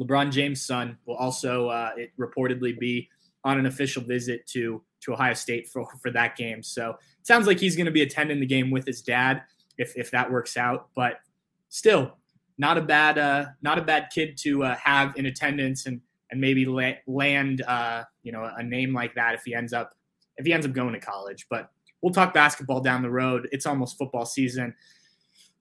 [0.01, 3.09] LeBron James' son will also uh, it reportedly be
[3.45, 6.63] on an official visit to to Ohio State for for that game.
[6.63, 9.43] So it sounds like he's going to be attending the game with his dad
[9.79, 10.89] if if that works out.
[10.95, 11.21] But
[11.69, 12.17] still,
[12.59, 16.01] not a bad uh, not a bad kid to uh, have in attendance and
[16.31, 19.95] and maybe la- land uh, you know a name like that if he ends up
[20.37, 21.47] if he ends up going to college.
[21.51, 23.49] But we'll talk basketball down the road.
[23.53, 24.75] It's almost football season.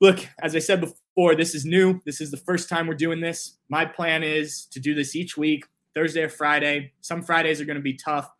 [0.01, 1.99] Look, as I said before, this is new.
[2.05, 3.57] This is the first time we're doing this.
[3.69, 6.93] My plan is to do this each week, Thursday or Friday.
[7.01, 8.31] Some Fridays are going to be tough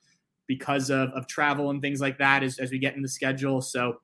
[0.47, 3.61] because of, of travel and things like that as, as we get in the schedule.
[3.61, 3.97] So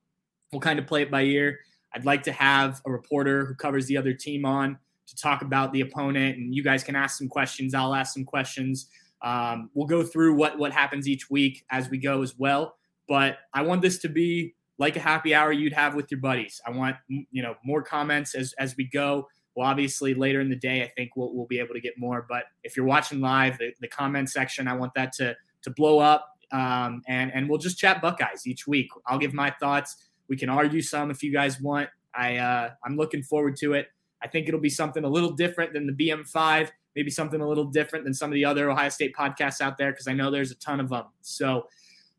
[0.55, 1.59] We'll kind of play it by ear.
[1.93, 4.77] I'd like to have a reporter who covers the other team on
[5.07, 7.73] to talk about the opponent, and you guys can ask some questions.
[7.73, 8.87] I'll ask some questions.
[9.21, 12.77] Um, we'll go through what what happens each week as we go as well.
[13.07, 16.61] But I want this to be like a happy hour you'd have with your buddies.
[16.65, 19.27] I want you know more comments as as we go.
[19.55, 22.25] Well, obviously later in the day, I think we'll we'll be able to get more.
[22.27, 25.99] But if you're watching live, the, the comment section, I want that to to blow
[25.99, 26.31] up.
[26.51, 28.89] Um, and and we'll just chat Buckeyes each week.
[29.07, 30.09] I'll give my thoughts.
[30.27, 31.89] We can argue some if you guys want.
[32.13, 33.87] I uh, I'm looking forward to it.
[34.21, 37.65] I think it'll be something a little different than the BM5, maybe something a little
[37.65, 40.51] different than some of the other Ohio State podcasts out there because I know there's
[40.51, 41.05] a ton of them.
[41.21, 41.67] So,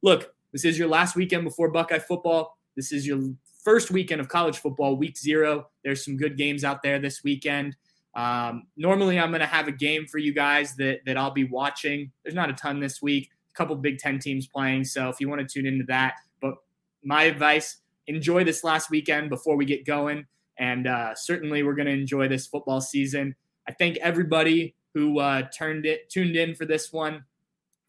[0.03, 2.57] look, this is your last weekend before Buckeye football.
[2.77, 3.21] This is your
[3.63, 5.69] first weekend of college football, week zero.
[5.85, 7.77] There's some good games out there this weekend.
[8.15, 11.45] Um, normally, I'm going to have a game for you guys that that I'll be
[11.45, 12.11] watching.
[12.25, 13.29] There's not a ton this week.
[13.51, 16.55] A couple Big Ten teams playing, so if you want to tune into that, but
[17.05, 17.77] my advice
[18.07, 20.25] enjoy this last weekend before we get going.
[20.59, 23.35] And uh, certainly, we're going to enjoy this football season.
[23.69, 27.25] I thank everybody who uh, turned it tuned in for this one,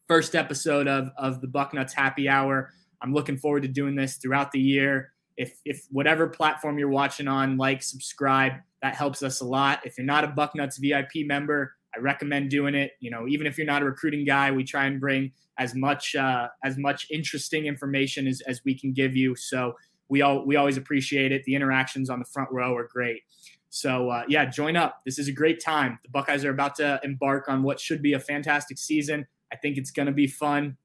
[0.08, 2.72] first episode of of the Bucknuts Happy Hour.
[3.00, 5.12] I'm looking forward to doing this throughout the year.
[5.36, 9.80] If if whatever platform you're watching on, like, subscribe, that helps us a lot.
[9.84, 12.92] If you're not a Bucknuts VIP member, I recommend doing it.
[13.00, 16.16] You know, even if you're not a recruiting guy, we try and bring as much
[16.16, 19.36] uh, as much interesting information as, as we can give you.
[19.36, 19.76] So
[20.08, 21.44] we all we always appreciate it.
[21.44, 23.22] The interactions on the front row are great.
[23.70, 25.02] So uh, yeah, join up.
[25.04, 25.98] This is a great time.
[26.02, 29.26] The Buckeyes are about to embark on what should be a fantastic season.
[29.52, 30.76] I think it's going to be fun.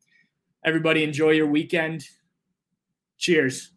[0.65, 2.05] Everybody enjoy your weekend.
[3.17, 3.71] Cheers.